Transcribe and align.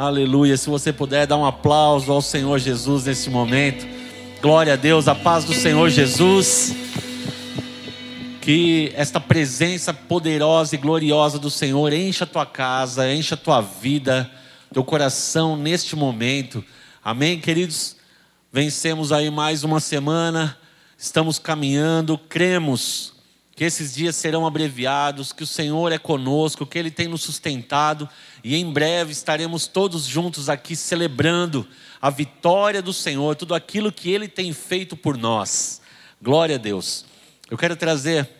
Aleluia. 0.00 0.56
Se 0.56 0.70
você 0.70 0.94
puder 0.94 1.26
dar 1.26 1.36
um 1.36 1.44
aplauso 1.44 2.10
ao 2.10 2.22
Senhor 2.22 2.58
Jesus 2.58 3.04
nesse 3.04 3.28
momento. 3.28 3.86
Glória 4.40 4.72
a 4.72 4.76
Deus, 4.76 5.06
a 5.06 5.14
paz 5.14 5.44
do 5.44 5.52
Senhor 5.52 5.90
Jesus. 5.90 6.74
Que 8.40 8.94
esta 8.96 9.20
presença 9.20 9.92
poderosa 9.92 10.74
e 10.74 10.78
gloriosa 10.78 11.38
do 11.38 11.50
Senhor 11.50 11.92
encha 11.92 12.24
a 12.24 12.26
tua 12.26 12.46
casa, 12.46 13.12
encha 13.12 13.34
a 13.34 13.36
tua 13.36 13.60
vida, 13.60 14.30
teu 14.72 14.82
coração 14.82 15.54
neste 15.54 15.94
momento. 15.94 16.64
Amém, 17.04 17.38
queridos? 17.38 17.94
Vencemos 18.50 19.12
aí 19.12 19.30
mais 19.30 19.64
uma 19.64 19.80
semana, 19.80 20.56
estamos 20.96 21.38
caminhando, 21.38 22.16
cremos 22.16 23.19
que 23.60 23.64
esses 23.64 23.92
dias 23.92 24.16
serão 24.16 24.46
abreviados, 24.46 25.34
que 25.34 25.42
o 25.42 25.46
Senhor 25.46 25.92
é 25.92 25.98
conosco, 25.98 26.64
que 26.64 26.78
Ele 26.78 26.90
tem 26.90 27.06
nos 27.06 27.20
sustentado 27.20 28.08
e 28.42 28.56
em 28.56 28.72
breve 28.72 29.12
estaremos 29.12 29.66
todos 29.66 30.06
juntos 30.06 30.48
aqui 30.48 30.74
celebrando 30.74 31.68
a 32.00 32.08
vitória 32.08 32.80
do 32.80 32.90
Senhor, 32.90 33.36
tudo 33.36 33.54
aquilo 33.54 33.92
que 33.92 34.10
Ele 34.10 34.28
tem 34.28 34.50
feito 34.54 34.96
por 34.96 35.18
nós. 35.18 35.82
Glória 36.22 36.54
a 36.54 36.58
Deus. 36.58 37.04
Eu 37.50 37.58
quero 37.58 37.76
trazer 37.76 38.30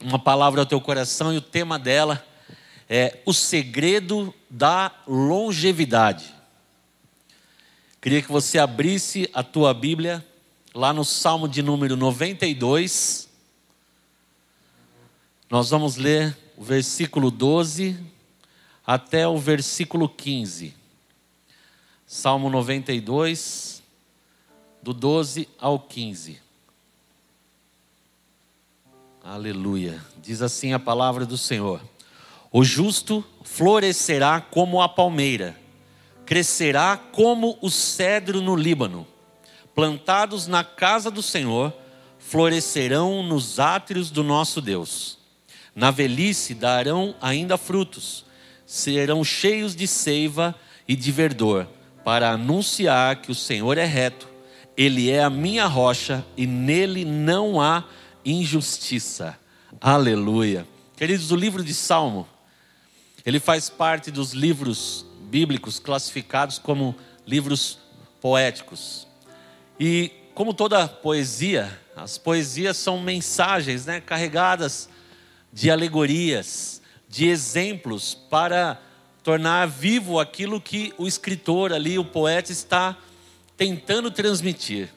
uma 0.00 0.20
palavra 0.20 0.60
ao 0.60 0.66
teu 0.66 0.80
coração 0.80 1.34
e 1.34 1.38
o 1.38 1.42
tema 1.42 1.76
dela 1.76 2.24
é 2.88 3.18
o 3.26 3.32
segredo 3.32 4.32
da 4.48 4.92
longevidade. 5.08 6.32
Queria 8.00 8.22
que 8.22 8.30
você 8.30 8.60
abrisse 8.60 9.28
a 9.34 9.42
tua 9.42 9.74
Bíblia 9.74 10.24
lá 10.72 10.92
no 10.92 11.04
Salmo 11.04 11.48
de 11.48 11.64
número 11.64 11.96
92. 11.96 13.31
Nós 15.52 15.68
vamos 15.68 15.96
ler 15.96 16.34
o 16.56 16.64
versículo 16.64 17.30
12 17.30 17.94
até 18.86 19.28
o 19.28 19.36
versículo 19.36 20.08
15. 20.08 20.74
Salmo 22.06 22.48
92, 22.48 23.82
do 24.82 24.94
12 24.94 25.46
ao 25.60 25.78
15. 25.78 26.40
Aleluia. 29.22 30.02
Diz 30.22 30.40
assim 30.40 30.72
a 30.72 30.78
palavra 30.78 31.26
do 31.26 31.36
Senhor: 31.36 31.82
O 32.50 32.64
justo 32.64 33.22
florescerá 33.44 34.40
como 34.40 34.80
a 34.80 34.88
palmeira, 34.88 35.54
crescerá 36.24 36.96
como 36.96 37.58
o 37.60 37.68
cedro 37.68 38.40
no 38.40 38.56
Líbano. 38.56 39.06
Plantados 39.74 40.46
na 40.46 40.64
casa 40.64 41.10
do 41.10 41.22
Senhor, 41.22 41.74
florescerão 42.18 43.22
nos 43.22 43.60
átrios 43.60 44.10
do 44.10 44.24
nosso 44.24 44.58
Deus. 44.58 45.20
Na 45.74 45.90
velhice 45.90 46.54
darão 46.54 47.14
ainda 47.20 47.56
frutos, 47.56 48.24
serão 48.66 49.24
cheios 49.24 49.74
de 49.74 49.86
seiva 49.86 50.54
e 50.86 50.94
de 50.94 51.10
verdor, 51.10 51.68
para 52.04 52.30
anunciar 52.30 53.16
que 53.16 53.30
o 53.30 53.34
Senhor 53.34 53.78
é 53.78 53.84
reto, 53.84 54.28
Ele 54.76 55.10
é 55.10 55.22
a 55.22 55.30
minha 55.30 55.66
rocha 55.66 56.24
e 56.36 56.46
nele 56.46 57.04
não 57.04 57.60
há 57.60 57.84
injustiça. 58.24 59.38
Aleluia. 59.80 60.66
Queridos, 60.96 61.30
o 61.30 61.36
livro 61.36 61.64
de 61.64 61.74
Salmo, 61.74 62.28
ele 63.24 63.40
faz 63.40 63.68
parte 63.68 64.10
dos 64.10 64.32
livros 64.32 65.06
bíblicos 65.22 65.78
classificados 65.78 66.58
como 66.58 66.94
livros 67.26 67.78
poéticos. 68.20 69.06
E 69.78 70.10
como 70.34 70.52
toda 70.52 70.88
poesia, 70.88 71.78
as 71.96 72.18
poesias 72.18 72.76
são 72.76 73.00
mensagens 73.00 73.86
né, 73.86 74.00
carregadas 74.00 74.88
de 75.52 75.70
alegorias, 75.70 76.80
de 77.08 77.28
exemplos 77.28 78.14
para 78.14 78.80
tornar 79.22 79.68
vivo 79.68 80.18
aquilo 80.18 80.60
que 80.60 80.92
o 80.96 81.06
escritor 81.06 81.72
ali, 81.72 81.98
o 81.98 82.04
poeta, 82.04 82.50
está 82.50 82.96
tentando 83.56 84.10
transmitir. 84.10 84.88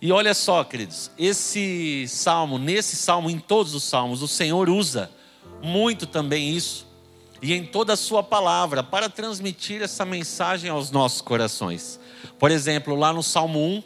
E 0.00 0.10
olha 0.10 0.32
só, 0.32 0.64
queridos, 0.64 1.10
esse 1.18 2.06
salmo, 2.08 2.58
nesse 2.58 2.96
salmo, 2.96 3.28
em 3.28 3.38
todos 3.38 3.74
os 3.74 3.84
salmos, 3.84 4.22
o 4.22 4.28
Senhor 4.28 4.68
usa 4.70 5.10
muito 5.62 6.06
também 6.06 6.56
isso, 6.56 6.86
e 7.42 7.52
em 7.52 7.64
toda 7.64 7.92
a 7.92 7.96
sua 7.96 8.22
palavra, 8.22 8.82
para 8.82 9.08
transmitir 9.08 9.82
essa 9.82 10.04
mensagem 10.04 10.70
aos 10.70 10.90
nossos 10.90 11.20
corações. 11.20 12.00
Por 12.38 12.50
exemplo, 12.50 12.94
lá 12.94 13.12
no 13.12 13.22
Salmo 13.22 13.60
1, 13.60 13.82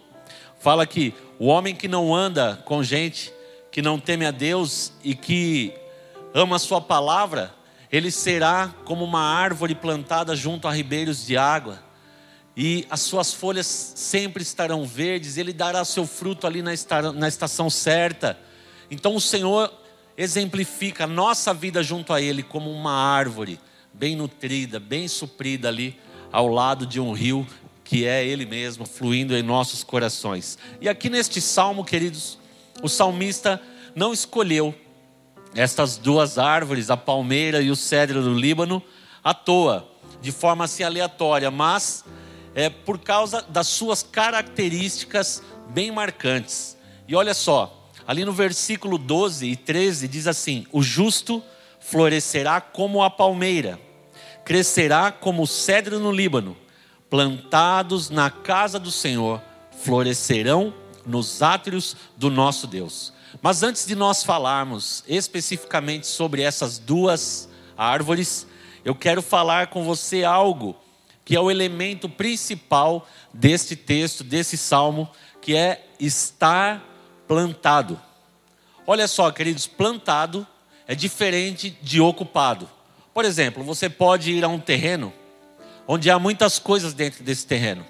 fala 0.60 0.86
que 0.86 1.12
o 1.38 1.46
homem 1.46 1.74
que 1.74 1.88
não 1.88 2.14
anda 2.14 2.62
com 2.64 2.82
gente 2.82 3.32
que 3.70 3.82
não 3.82 3.98
teme 3.98 4.24
a 4.24 4.30
Deus 4.30 4.92
e 5.02 5.16
que 5.16 5.74
ama 6.34 6.56
a 6.56 6.58
sua 6.58 6.80
palavra, 6.80 7.54
ele 7.90 8.10
será 8.10 8.74
como 8.84 9.04
uma 9.04 9.22
árvore 9.22 9.74
plantada 9.74 10.34
junto 10.34 10.66
a 10.66 10.72
ribeiros 10.72 11.24
de 11.24 11.36
água, 11.36 11.80
e 12.56 12.86
as 12.90 13.00
suas 13.00 13.32
folhas 13.32 13.66
sempre 13.66 14.42
estarão 14.42 14.84
verdes, 14.84 15.38
ele 15.38 15.52
dará 15.52 15.84
seu 15.84 16.06
fruto 16.06 16.46
ali 16.46 16.60
na 16.60 16.72
estação 17.28 17.70
certa. 17.70 18.38
Então 18.90 19.16
o 19.16 19.20
Senhor 19.20 19.72
exemplifica 20.16 21.04
a 21.04 21.06
nossa 21.08 21.52
vida 21.52 21.82
junto 21.82 22.12
a 22.12 22.20
Ele 22.20 22.44
como 22.44 22.70
uma 22.70 22.92
árvore 22.92 23.58
bem 23.92 24.14
nutrida, 24.14 24.78
bem 24.78 25.08
suprida 25.08 25.66
ali 25.68 25.98
ao 26.30 26.46
lado 26.46 26.86
de 26.86 27.00
um 27.00 27.12
rio 27.12 27.44
que 27.82 28.06
é 28.06 28.24
Ele 28.24 28.46
mesmo 28.46 28.86
fluindo 28.86 29.36
em 29.36 29.42
nossos 29.42 29.82
corações. 29.82 30.56
E 30.80 30.88
aqui 30.88 31.10
neste 31.10 31.40
salmo, 31.40 31.84
queridos, 31.84 32.38
o 32.82 32.88
salmista 32.88 33.60
não 33.96 34.12
escolheu 34.12 34.72
estas 35.54 35.96
duas 35.96 36.38
árvores, 36.38 36.90
a 36.90 36.96
palmeira 36.96 37.62
e 37.62 37.70
o 37.70 37.76
cedro 37.76 38.22
do 38.22 38.34
Líbano, 38.34 38.82
à 39.22 39.32
toa, 39.32 39.88
de 40.20 40.32
forma 40.32 40.64
assim 40.64 40.82
aleatória, 40.82 41.50
mas 41.50 42.04
é 42.54 42.68
por 42.68 42.98
causa 42.98 43.42
das 43.42 43.68
suas 43.68 44.02
características 44.02 45.42
bem 45.70 45.90
marcantes. 45.90 46.76
E 47.06 47.14
olha 47.14 47.34
só, 47.34 47.90
ali 48.06 48.24
no 48.24 48.32
versículo 48.32 48.98
12 48.98 49.46
e 49.46 49.56
13 49.56 50.08
diz 50.08 50.26
assim: 50.26 50.66
O 50.72 50.82
justo 50.82 51.42
florescerá 51.78 52.60
como 52.60 53.02
a 53.02 53.10
palmeira, 53.10 53.78
crescerá 54.44 55.12
como 55.12 55.42
o 55.42 55.46
cedro 55.46 56.00
no 56.00 56.10
Líbano, 56.10 56.56
plantados 57.08 58.10
na 58.10 58.30
casa 58.30 58.78
do 58.78 58.90
Senhor, 58.90 59.40
florescerão 59.82 60.74
nos 61.06 61.42
átrios 61.42 61.96
do 62.16 62.30
nosso 62.30 62.66
Deus. 62.66 63.13
Mas 63.42 63.62
antes 63.62 63.86
de 63.86 63.94
nós 63.94 64.22
falarmos 64.22 65.04
especificamente 65.06 66.06
sobre 66.06 66.42
essas 66.42 66.78
duas 66.78 67.48
árvores, 67.76 68.46
eu 68.84 68.94
quero 68.94 69.22
falar 69.22 69.68
com 69.68 69.84
você 69.84 70.24
algo 70.24 70.76
que 71.24 71.34
é 71.34 71.40
o 71.40 71.50
elemento 71.50 72.08
principal 72.08 73.08
deste 73.32 73.74
texto, 73.74 74.22
desse 74.22 74.58
salmo, 74.58 75.08
que 75.40 75.56
é 75.56 75.86
estar 75.98 76.84
plantado. 77.26 77.98
Olha 78.86 79.08
só, 79.08 79.30
queridos, 79.30 79.66
plantado 79.66 80.46
é 80.86 80.94
diferente 80.94 81.76
de 81.82 82.00
ocupado. 82.00 82.68
Por 83.14 83.24
exemplo, 83.24 83.64
você 83.64 83.88
pode 83.88 84.32
ir 84.32 84.44
a 84.44 84.48
um 84.48 84.60
terreno 84.60 85.12
onde 85.86 86.10
há 86.10 86.18
muitas 86.18 86.58
coisas 86.58 86.92
dentro 86.92 87.24
desse 87.24 87.46
terreno. 87.46 87.86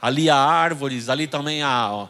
Ali 0.00 0.28
há 0.28 0.36
árvores, 0.36 1.08
ali 1.08 1.26
também 1.26 1.62
há 1.62 2.08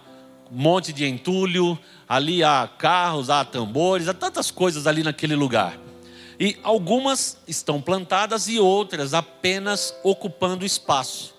monte 0.51 0.93
de 0.93 1.07
entulho, 1.07 1.79
ali 2.09 2.43
há 2.43 2.69
carros, 2.79 3.31
há 3.31 3.45
tambores, 3.45 4.09
há 4.09 4.15
tantas 4.15 4.51
coisas 4.51 4.87
ali 4.87 5.03
naquele 5.03 5.35
lugar. 5.35 5.79
E 6.39 6.59
algumas 6.63 7.39
estão 7.49 7.81
plantadas 7.81 8.49
e 8.49 8.59
outras 8.59 9.15
apenas 9.15 9.95
ocupando 10.03 10.65
espaço. 10.65 11.35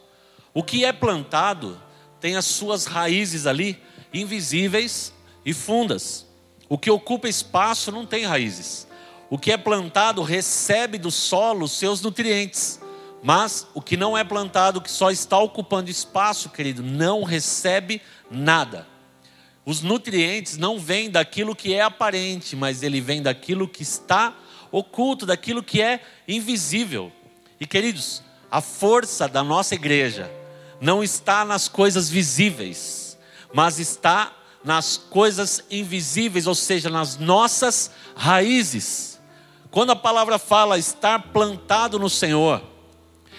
O 0.53 0.63
que 0.63 0.83
é 0.83 0.91
plantado 0.91 1.79
tem 2.19 2.35
as 2.35 2.45
suas 2.45 2.85
raízes 2.85 3.45
ali 3.45 3.79
invisíveis 4.13 5.13
e 5.45 5.53
fundas. 5.53 6.25
O 6.67 6.77
que 6.77 6.89
ocupa 6.89 7.29
espaço 7.29 7.91
não 7.91 8.05
tem 8.05 8.25
raízes. 8.25 8.87
O 9.29 9.37
que 9.37 9.51
é 9.51 9.57
plantado 9.57 10.21
recebe 10.23 10.97
do 10.97 11.11
solo 11.11 11.67
seus 11.67 12.01
nutrientes. 12.01 12.79
Mas 13.21 13.67
o 13.73 13.81
que 13.81 13.97
não 13.97 14.17
é 14.17 14.23
plantado, 14.23 14.81
que 14.81 14.91
só 14.91 15.11
está 15.11 15.37
ocupando 15.37 15.89
espaço, 15.89 16.49
querido, 16.49 16.81
não 16.83 17.23
recebe 17.23 18.01
nada. 18.29 18.87
Os 19.67 19.81
nutrientes 19.81 20.57
não 20.57 20.79
vêm 20.79 21.11
daquilo 21.11 21.53
que 21.53 21.73
é 21.73 21.81
aparente, 21.81 22.55
mas 22.55 22.83
ele 22.83 23.01
vem 23.01 23.21
daquilo 23.21 23.67
que 23.67 23.83
está 23.83 24.33
oculto, 24.71 25.25
daquilo 25.25 25.61
que 25.61 25.81
é 25.81 25.99
invisível. 26.25 27.11
E 27.59 27.67
queridos, 27.67 28.23
a 28.49 28.61
força 28.61 29.27
da 29.27 29.43
nossa 29.43 29.75
igreja 29.75 30.31
não 30.79 31.03
está 31.03 31.43
nas 31.43 31.67
coisas 31.67 32.09
visíveis, 32.09 33.17
mas 33.53 33.77
está 33.77 34.31
nas 34.63 34.95
coisas 34.95 35.61
invisíveis, 35.69 36.47
ou 36.47 36.55
seja, 36.55 36.89
nas 36.89 37.17
nossas 37.17 37.91
raízes. 38.15 39.19
Quando 39.69 39.89
a 39.89 39.97
palavra 39.97 40.39
fala 40.39 40.77
estar 40.77 41.19
plantado 41.33 41.99
no 41.99 42.09
Senhor, 42.09 42.63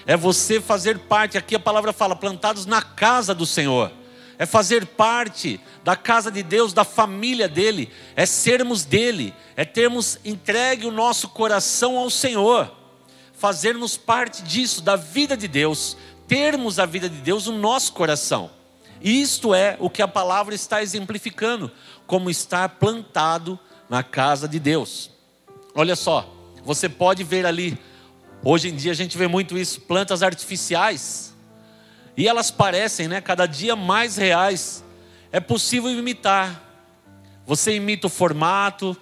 é 0.04 0.14
você 0.14 0.60
fazer 0.60 0.98
parte, 0.98 1.38
aqui 1.38 1.54
a 1.54 1.58
palavra 1.60 1.90
fala, 1.90 2.14
plantados 2.14 2.66
na 2.66 2.82
casa 2.82 3.34
do 3.34 3.46
Senhor 3.46 3.90
é 4.38 4.46
fazer 4.46 4.86
parte 4.86 5.60
da 5.82 5.96
casa 5.96 6.30
de 6.30 6.42
Deus, 6.42 6.72
da 6.72 6.84
família 6.84 7.48
dele, 7.48 7.90
é 8.14 8.24
sermos 8.24 8.84
dele, 8.84 9.34
é 9.56 9.64
termos 9.64 10.18
entregue 10.24 10.86
o 10.86 10.92
nosso 10.92 11.28
coração 11.28 11.98
ao 11.98 12.08
Senhor. 12.08 12.72
fazermos 13.32 13.96
parte 13.96 14.42
disso, 14.42 14.82
da 14.82 14.96
vida 14.96 15.36
de 15.36 15.46
Deus, 15.46 15.96
termos 16.26 16.80
a 16.80 16.86
vida 16.86 17.08
de 17.08 17.18
Deus 17.18 17.46
no 17.46 17.56
nosso 17.56 17.92
coração. 17.92 18.50
Isto 19.00 19.54
é 19.54 19.76
o 19.78 19.88
que 19.88 20.02
a 20.02 20.08
palavra 20.08 20.56
está 20.56 20.82
exemplificando, 20.82 21.70
como 22.04 22.30
estar 22.30 22.68
plantado 22.68 23.56
na 23.88 24.02
casa 24.02 24.48
de 24.48 24.58
Deus. 24.58 25.12
Olha 25.72 25.94
só, 25.94 26.28
você 26.64 26.88
pode 26.88 27.22
ver 27.22 27.46
ali, 27.46 27.78
hoje 28.42 28.68
em 28.68 28.74
dia 28.74 28.90
a 28.90 28.94
gente 28.94 29.16
vê 29.16 29.28
muito 29.28 29.56
isso, 29.56 29.82
plantas 29.82 30.20
artificiais, 30.20 31.32
e 32.18 32.26
elas 32.26 32.50
parecem, 32.50 33.06
né, 33.06 33.20
cada 33.20 33.46
dia 33.46 33.76
mais 33.76 34.16
reais. 34.16 34.84
É 35.30 35.38
possível 35.38 35.88
imitar. 35.88 36.64
Você 37.46 37.76
imita 37.76 38.08
o 38.08 38.10
formato, 38.10 38.96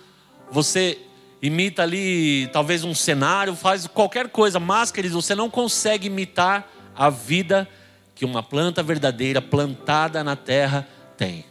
você 0.51 0.99
imita 1.41 1.83
ali 1.83 2.47
talvez 2.53 2.85
um 2.85 2.95
cenário, 2.95 3.57
faz 3.57 3.87
qualquer 3.87 4.29
coisa, 4.29 4.61
mas, 4.61 4.93
queridos, 4.93 5.25
você 5.25 5.35
não 5.35 5.49
consegue 5.49 6.09
imitar 6.09 6.71
a 6.95 7.09
vida 7.09 7.67
que 8.15 8.23
uma 8.23 8.43
planta 8.43 8.83
verdadeira 8.83 9.41
plantada 9.41 10.23
na 10.23 10.37
terra 10.37 10.87
tem. 11.17 11.47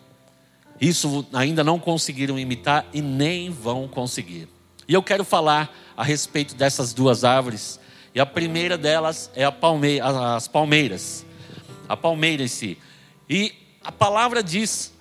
Isso 0.80 1.26
ainda 1.34 1.64
não 1.64 1.80
conseguiram 1.80 2.38
imitar 2.38 2.86
e 2.94 3.02
nem 3.02 3.50
vão 3.50 3.88
conseguir. 3.88 4.48
E 4.88 4.94
eu 4.94 5.02
quero 5.02 5.24
falar 5.24 5.76
a 5.98 6.04
respeito 6.04 6.54
dessas 6.54 6.94
duas 6.94 7.24
árvores. 7.24 7.80
E 8.14 8.20
a 8.20 8.26
primeira 8.26 8.78
delas 8.78 9.32
é 9.36 9.44
a 9.44 9.52
palme 9.52 10.00
as 10.00 10.48
palmeiras. 10.48 11.25
A 11.88 11.96
palmeira 11.96 12.44
em 12.44 12.48
si. 12.48 12.78
E 13.30 13.54
a 13.84 13.92
palavra 13.92 14.42
diz 14.42 14.94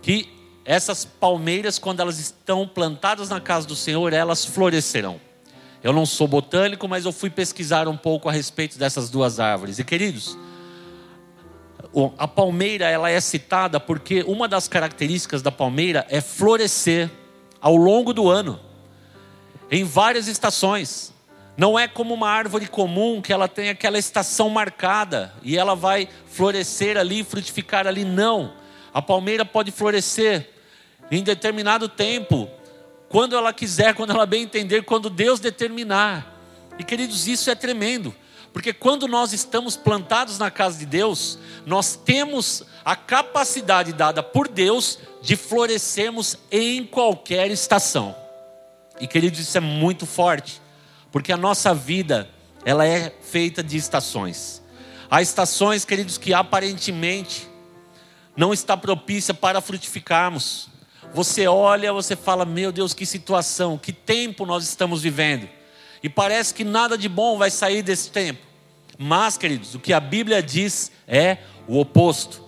que 0.00 0.28
essas 0.64 1.04
palmeiras, 1.04 1.78
quando 1.78 2.00
elas 2.00 2.18
estão 2.18 2.66
plantadas 2.66 3.28
na 3.28 3.40
casa 3.40 3.66
do 3.66 3.76
Senhor, 3.76 4.12
elas 4.12 4.44
florescerão. 4.44 5.20
Eu 5.82 5.92
não 5.92 6.06
sou 6.06 6.28
botânico, 6.28 6.86
mas 6.86 7.04
eu 7.04 7.12
fui 7.12 7.28
pesquisar 7.28 7.88
um 7.88 7.96
pouco 7.96 8.28
a 8.28 8.32
respeito 8.32 8.78
dessas 8.78 9.10
duas 9.10 9.40
árvores. 9.40 9.78
E 9.80 9.84
queridos, 9.84 10.38
a 12.16 12.28
palmeira 12.28 12.88
ela 12.88 13.10
é 13.10 13.20
citada 13.20 13.80
porque 13.80 14.22
uma 14.22 14.46
das 14.46 14.68
características 14.68 15.42
da 15.42 15.50
palmeira 15.50 16.06
é 16.08 16.20
florescer 16.20 17.10
ao 17.60 17.76
longo 17.76 18.12
do 18.12 18.28
ano, 18.28 18.60
em 19.70 19.84
várias 19.84 20.28
estações. 20.28 21.12
Não 21.56 21.78
é 21.78 21.86
como 21.86 22.14
uma 22.14 22.28
árvore 22.28 22.66
comum 22.66 23.20
que 23.20 23.32
ela 23.32 23.46
tem 23.46 23.68
aquela 23.68 23.98
estação 23.98 24.48
marcada 24.48 25.32
e 25.42 25.58
ela 25.58 25.74
vai 25.74 26.08
florescer 26.26 26.96
ali, 26.96 27.22
frutificar 27.22 27.86
ali. 27.86 28.04
Não. 28.04 28.54
A 28.92 29.02
palmeira 29.02 29.44
pode 29.44 29.70
florescer 29.70 30.48
em 31.10 31.22
determinado 31.22 31.90
tempo, 31.90 32.48
quando 33.10 33.36
ela 33.36 33.52
quiser, 33.52 33.94
quando 33.94 34.12
ela 34.12 34.24
bem 34.24 34.44
entender, 34.44 34.82
quando 34.84 35.10
Deus 35.10 35.38
determinar. 35.38 36.26
E 36.78 36.84
queridos, 36.84 37.28
isso 37.28 37.50
é 37.50 37.54
tremendo, 37.54 38.14
porque 38.50 38.72
quando 38.72 39.06
nós 39.06 39.34
estamos 39.34 39.76
plantados 39.76 40.38
na 40.38 40.50
casa 40.50 40.78
de 40.78 40.86
Deus, 40.86 41.38
nós 41.66 41.94
temos 41.94 42.64
a 42.82 42.96
capacidade 42.96 43.92
dada 43.92 44.22
por 44.22 44.48
Deus 44.48 44.98
de 45.20 45.36
florescermos 45.36 46.38
em 46.50 46.86
qualquer 46.86 47.50
estação. 47.50 48.16
E 48.98 49.06
queridos, 49.06 49.38
isso 49.38 49.58
é 49.58 49.60
muito 49.60 50.06
forte, 50.06 50.61
porque 51.12 51.30
a 51.30 51.36
nossa 51.36 51.74
vida, 51.74 52.28
ela 52.64 52.86
é 52.86 53.14
feita 53.20 53.62
de 53.62 53.76
estações. 53.76 54.62
Há 55.10 55.20
estações, 55.20 55.84
queridos, 55.84 56.16
que 56.16 56.32
aparentemente 56.32 57.46
não 58.34 58.52
está 58.52 58.76
propícia 58.78 59.34
para 59.34 59.60
frutificarmos. 59.60 60.70
Você 61.12 61.46
olha, 61.46 61.92
você 61.92 62.16
fala: 62.16 62.46
Meu 62.46 62.72
Deus, 62.72 62.94
que 62.94 63.04
situação, 63.04 63.76
que 63.76 63.92
tempo 63.92 64.46
nós 64.46 64.64
estamos 64.64 65.02
vivendo. 65.02 65.46
E 66.02 66.08
parece 66.08 66.54
que 66.54 66.64
nada 66.64 66.96
de 66.96 67.08
bom 67.10 67.36
vai 67.36 67.50
sair 67.50 67.82
desse 67.82 68.10
tempo. 68.10 68.40
Mas, 68.98 69.36
queridos, 69.36 69.74
o 69.74 69.80
que 69.80 69.92
a 69.92 70.00
Bíblia 70.00 70.42
diz 70.42 70.90
é 71.06 71.38
o 71.68 71.78
oposto. 71.78 72.42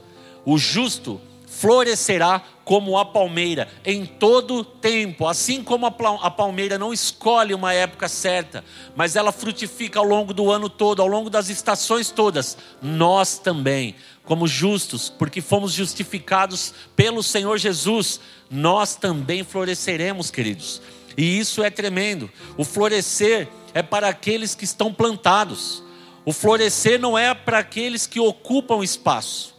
O 0.45 0.57
justo 0.57 1.21
florescerá 1.47 2.43
como 2.65 2.97
a 2.99 3.05
palmeira 3.05 3.69
em 3.85 4.07
todo 4.07 4.65
tempo, 4.65 5.27
assim 5.27 5.63
como 5.63 5.87
a 5.87 6.31
palmeira 6.31 6.79
não 6.79 6.93
escolhe 6.93 7.53
uma 7.53 7.73
época 7.73 8.09
certa, 8.09 8.65
mas 8.97 9.17
ela 9.17 9.31
frutifica 9.31 9.99
ao 9.99 10.05
longo 10.05 10.33
do 10.33 10.51
ano 10.51 10.69
todo, 10.69 11.03
ao 11.03 11.09
longo 11.09 11.29
das 11.29 11.49
estações 11.49 12.11
todas. 12.11 12.57
Nós 12.81 13.39
também, 13.39 13.95
como 14.25 14.49
justos, 14.49 15.11
porque 15.11 15.41
fomos 15.41 15.73
justificados 15.73 16.73
pelo 16.97 17.23
Senhor 17.23 17.59
Jesus, 17.59 18.19
nós 18.51 18.97
também 18.97 19.45
floresceremos, 19.45 20.31
queridos. 20.31 20.81
E 21.17 21.39
isso 21.39 21.63
é 21.63 21.71
tremendo. 21.71 22.31
O 22.57 22.65
florescer 22.65 23.49
é 23.73 23.83
para 23.83 24.09
aqueles 24.09 24.55
que 24.55 24.65
estão 24.65 24.93
plantados. 24.93 25.83
O 26.25 26.33
florescer 26.33 26.99
não 26.99 27.17
é 27.19 27.35
para 27.35 27.59
aqueles 27.59 28.07
que 28.07 28.19
ocupam 28.19 28.83
espaço. 28.83 29.54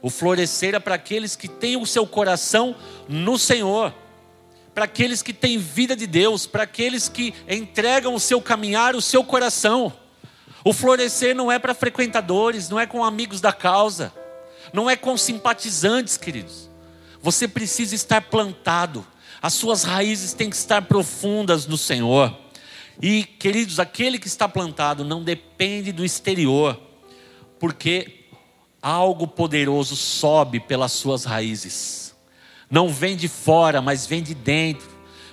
O 0.00 0.10
florescer 0.10 0.74
é 0.74 0.78
para 0.78 0.94
aqueles 0.94 1.34
que 1.34 1.48
têm 1.48 1.76
o 1.76 1.86
seu 1.86 2.06
coração 2.06 2.74
no 3.08 3.38
Senhor, 3.38 3.92
para 4.74 4.84
aqueles 4.84 5.22
que 5.22 5.32
têm 5.32 5.58
vida 5.58 5.96
de 5.96 6.06
Deus, 6.06 6.46
para 6.46 6.62
aqueles 6.62 7.08
que 7.08 7.34
entregam 7.48 8.14
o 8.14 8.20
seu 8.20 8.40
caminhar, 8.40 8.94
o 8.94 9.02
seu 9.02 9.24
coração. 9.24 9.92
O 10.64 10.72
florescer 10.72 11.34
não 11.34 11.50
é 11.50 11.58
para 11.58 11.74
frequentadores, 11.74 12.68
não 12.68 12.78
é 12.78 12.86
com 12.86 13.04
amigos 13.04 13.40
da 13.40 13.52
causa, 13.52 14.12
não 14.72 14.88
é 14.88 14.94
com 14.94 15.16
simpatizantes, 15.16 16.16
queridos. 16.16 16.68
Você 17.20 17.48
precisa 17.48 17.94
estar 17.94 18.20
plantado, 18.22 19.04
as 19.42 19.54
suas 19.54 19.82
raízes 19.82 20.32
têm 20.32 20.50
que 20.50 20.56
estar 20.56 20.82
profundas 20.82 21.66
no 21.66 21.76
Senhor. 21.76 22.36
E, 23.00 23.24
queridos, 23.24 23.80
aquele 23.80 24.18
que 24.18 24.26
está 24.26 24.48
plantado 24.48 25.04
não 25.04 25.22
depende 25.22 25.90
do 25.90 26.04
exterior, 26.04 26.80
porque 27.58 28.17
algo 28.82 29.26
poderoso 29.26 29.96
sobe 29.96 30.60
pelas 30.60 30.92
suas 30.92 31.24
raízes. 31.24 32.14
Não 32.70 32.88
vem 32.88 33.16
de 33.16 33.28
fora, 33.28 33.80
mas 33.80 34.06
vem 34.06 34.22
de 34.22 34.34
dentro, 34.34 34.88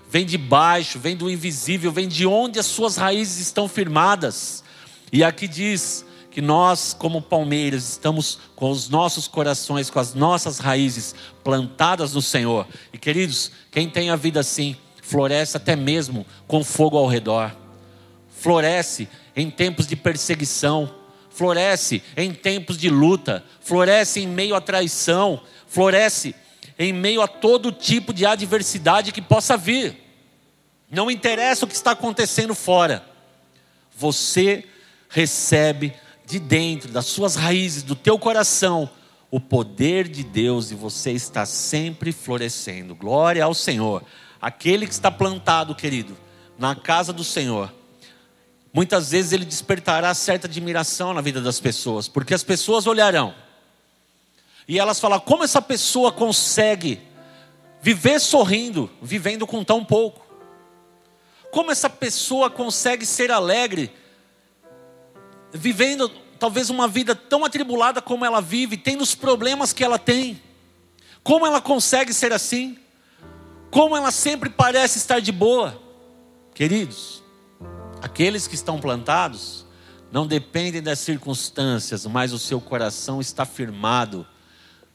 vem 0.09 0.25
de 0.25 0.37
baixo, 0.37 0.99
vem 0.99 1.15
do 1.15 1.29
invisível, 1.29 1.91
vem 1.91 2.07
de 2.07 2.25
onde 2.25 2.59
as 2.59 2.65
suas 2.65 2.95
raízes 2.95 3.39
estão 3.39 3.67
firmadas. 3.67 4.63
E 5.11 5.23
aqui 5.23 5.47
diz 5.47 6.05
que 6.31 6.41
nós, 6.41 6.93
como 6.93 7.21
palmeiras, 7.21 7.91
estamos 7.91 8.39
com 8.55 8.69
os 8.69 8.89
nossos 8.89 9.27
corações, 9.27 9.89
com 9.89 9.99
as 9.99 10.13
nossas 10.13 10.59
raízes 10.59 11.13
plantadas 11.43 12.13
no 12.13 12.21
Senhor. 12.21 12.67
E 12.91 12.97
queridos, 12.97 13.51
quem 13.71 13.89
tem 13.89 14.09
a 14.09 14.15
vida 14.15 14.39
assim, 14.39 14.75
floresce 15.01 15.55
até 15.55 15.75
mesmo 15.75 16.25
com 16.47 16.63
fogo 16.63 16.97
ao 16.97 17.07
redor, 17.07 17.55
floresce 18.29 19.07
em 19.35 19.49
tempos 19.49 19.85
de 19.87 19.95
perseguição, 19.95 20.94
floresce 21.35 22.01
em 22.15 22.33
tempos 22.33 22.77
de 22.77 22.89
luta, 22.89 23.43
floresce 23.59 24.21
em 24.21 24.27
meio 24.27 24.55
à 24.55 24.61
traição, 24.61 25.41
floresce 25.67 26.33
em 26.79 26.93
meio 26.93 27.21
a 27.21 27.27
todo 27.27 27.73
tipo 27.73 28.13
de 28.13 28.25
adversidade 28.25 29.11
que 29.11 29.21
possa 29.21 29.57
vir. 29.57 29.97
Não 30.89 31.11
interessa 31.11 31.65
o 31.65 31.67
que 31.67 31.75
está 31.75 31.91
acontecendo 31.91 32.55
fora, 32.55 33.05
você 33.97 34.63
recebe 35.09 35.93
de 36.25 36.39
dentro, 36.39 36.89
das 36.89 37.05
suas 37.05 37.35
raízes, 37.35 37.83
do 37.83 37.95
teu 37.95 38.17
coração, 38.17 38.89
o 39.29 39.39
poder 39.39 40.07
de 40.07 40.23
Deus 40.23 40.71
e 40.71 40.75
você 40.75 41.11
está 41.11 41.45
sempre 41.45 42.13
florescendo. 42.13 42.95
Glória 42.95 43.43
ao 43.43 43.53
Senhor. 43.53 44.03
Aquele 44.41 44.87
que 44.87 44.93
está 44.93 45.11
plantado, 45.11 45.75
querido, 45.75 46.17
na 46.57 46.75
casa 46.75 47.11
do 47.11 47.23
Senhor, 47.23 47.73
muitas 48.75 49.11
vezes 49.11 49.31
ele 49.31 49.45
despertará 49.45 50.13
certa 50.13 50.47
admiração 50.47 51.13
na 51.13 51.21
vida 51.21 51.39
das 51.39 51.61
pessoas, 51.61 52.09
porque 52.09 52.33
as 52.33 52.43
pessoas 52.43 52.85
olharão 52.85 53.33
e 54.67 54.77
elas 54.77 54.99
falam: 54.99 55.17
como 55.17 55.45
essa 55.45 55.61
pessoa 55.61 56.11
consegue 56.11 57.01
viver 57.81 58.19
sorrindo, 58.19 58.91
vivendo 59.01 59.47
com 59.47 59.63
tão 59.63 59.85
pouco? 59.85 60.25
Como 61.51 61.71
essa 61.71 61.89
pessoa 61.89 62.49
consegue 62.49 63.05
ser 63.05 63.31
alegre, 63.31 63.89
vivendo 65.53 66.11
talvez 66.37 66.69
uma 66.69 66.85
vida 66.85 67.15
tão 67.15 67.45
atribulada 67.45 68.01
como 68.01 68.25
ela 68.25 68.41
vive, 68.41 68.75
tendo 68.75 69.01
os 69.01 69.15
problemas 69.15 69.71
que 69.71 69.85
ela 69.85 69.97
tem. 69.97 70.41
Como 71.23 71.47
ela 71.47 71.61
consegue 71.61 72.13
ser 72.13 72.33
assim? 72.33 72.77
Como 73.71 73.95
ela 73.95 74.11
sempre 74.11 74.49
parece 74.49 74.97
estar 74.97 75.21
de 75.21 75.31
boa? 75.31 75.81
Queridos, 76.53 77.23
aqueles 78.01 78.47
que 78.47 78.55
estão 78.55 78.79
plantados 78.79 79.65
não 80.11 80.25
dependem 80.25 80.81
das 80.81 80.99
circunstâncias, 80.99 82.05
mas 82.05 82.31
o 82.31 82.39
seu 82.39 82.61
coração 82.61 83.19
está 83.19 83.45
firmado 83.45 84.25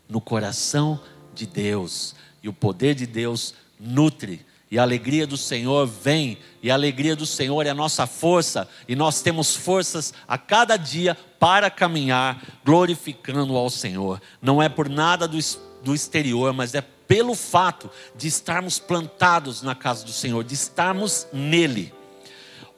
no 0.08 0.20
coração 0.20 1.00
de 1.34 1.46
Deus, 1.46 2.14
e 2.42 2.48
o 2.48 2.52
poder 2.52 2.94
de 2.94 3.06
Deus 3.06 3.54
nutre 3.78 4.44
e 4.70 4.78
a 4.78 4.82
alegria 4.82 5.26
do 5.26 5.36
Senhor 5.36 5.84
vem, 5.84 6.38
e 6.62 6.70
a 6.70 6.74
alegria 6.74 7.16
do 7.16 7.26
Senhor 7.26 7.66
é 7.66 7.70
a 7.70 7.74
nossa 7.74 8.06
força, 8.06 8.68
e 8.86 8.94
nós 8.94 9.20
temos 9.20 9.56
forças 9.56 10.14
a 10.28 10.38
cada 10.38 10.76
dia 10.76 11.16
para 11.40 11.68
caminhar 11.68 12.40
glorificando 12.64 13.56
ao 13.56 13.68
Senhor. 13.68 14.22
Não 14.40 14.62
é 14.62 14.68
por 14.68 14.88
nada 14.88 15.26
do, 15.26 15.38
do 15.82 15.92
exterior, 15.92 16.52
mas 16.52 16.72
é 16.72 16.80
pelo 16.80 17.34
fato 17.34 17.90
de 18.16 18.28
estarmos 18.28 18.78
plantados 18.78 19.60
na 19.60 19.74
casa 19.74 20.04
do 20.04 20.12
Senhor, 20.12 20.44
de 20.44 20.54
estarmos 20.54 21.26
nele. 21.32 21.92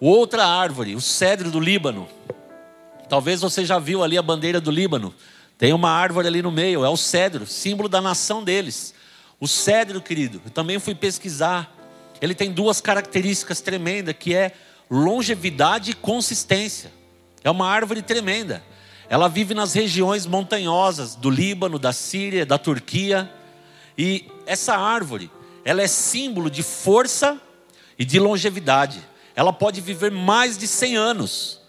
Outra 0.05 0.45
árvore, 0.45 0.97
o 0.97 1.01
cedro 1.01 1.49
do 1.49 1.61
Líbano. 1.61 2.09
Talvez 3.09 3.41
você 3.41 3.65
já 3.65 3.79
viu 3.79 4.03
ali 4.03 4.19
a 4.19 4.23
bandeira 4.23 4.61
do 4.61 4.69
Líbano. 4.69 5.15
Tem 5.57 5.73
uma 5.73 5.91
árvore 5.91 6.27
ali 6.27 6.43
no 6.43 6.51
meio, 6.51 6.85
é 6.85 6.89
o 6.89 6.97
cedro, 6.97 7.47
símbolo 7.47 7.89
da 7.89 8.01
nação 8.01 8.43
deles. 8.43 8.95
O 9.39 9.47
cedro, 9.47 10.03
querido, 10.03 10.43
eu 10.45 10.51
também 10.51 10.81
fui 10.81 10.93
pesquisar. 10.93 11.73
Ele 12.21 12.35
tem 12.35 12.51
duas 12.51 12.81
características 12.81 13.61
tremendas, 13.61 14.17
que 14.19 14.35
é 14.35 14.51
longevidade 14.91 15.93
e 15.93 15.95
consistência. 15.95 16.93
É 17.45 17.49
uma 17.49 17.69
árvore 17.69 18.03
tremenda. 18.03 18.61
Ela 19.09 19.29
vive 19.29 19.55
nas 19.55 19.73
regiões 19.73 20.27
montanhosas 20.27 21.15
do 21.15 21.31
Líbano, 21.31 21.79
da 21.79 21.93
Síria, 21.93 22.45
da 22.45 22.59
Turquia. 22.59 23.31
E 23.97 24.29
essa 24.47 24.75
árvore, 24.75 25.31
ela 25.65 25.81
é 25.81 25.87
símbolo 25.87 26.51
de 26.51 26.65
força 26.65 27.41
e 27.97 28.05
de 28.05 28.19
longevidade. 28.19 29.12
Ela 29.35 29.53
pode 29.53 29.81
viver 29.81 30.11
mais 30.11 30.59
de 30.59 30.67
100 30.67 30.97
anos. 30.97 31.61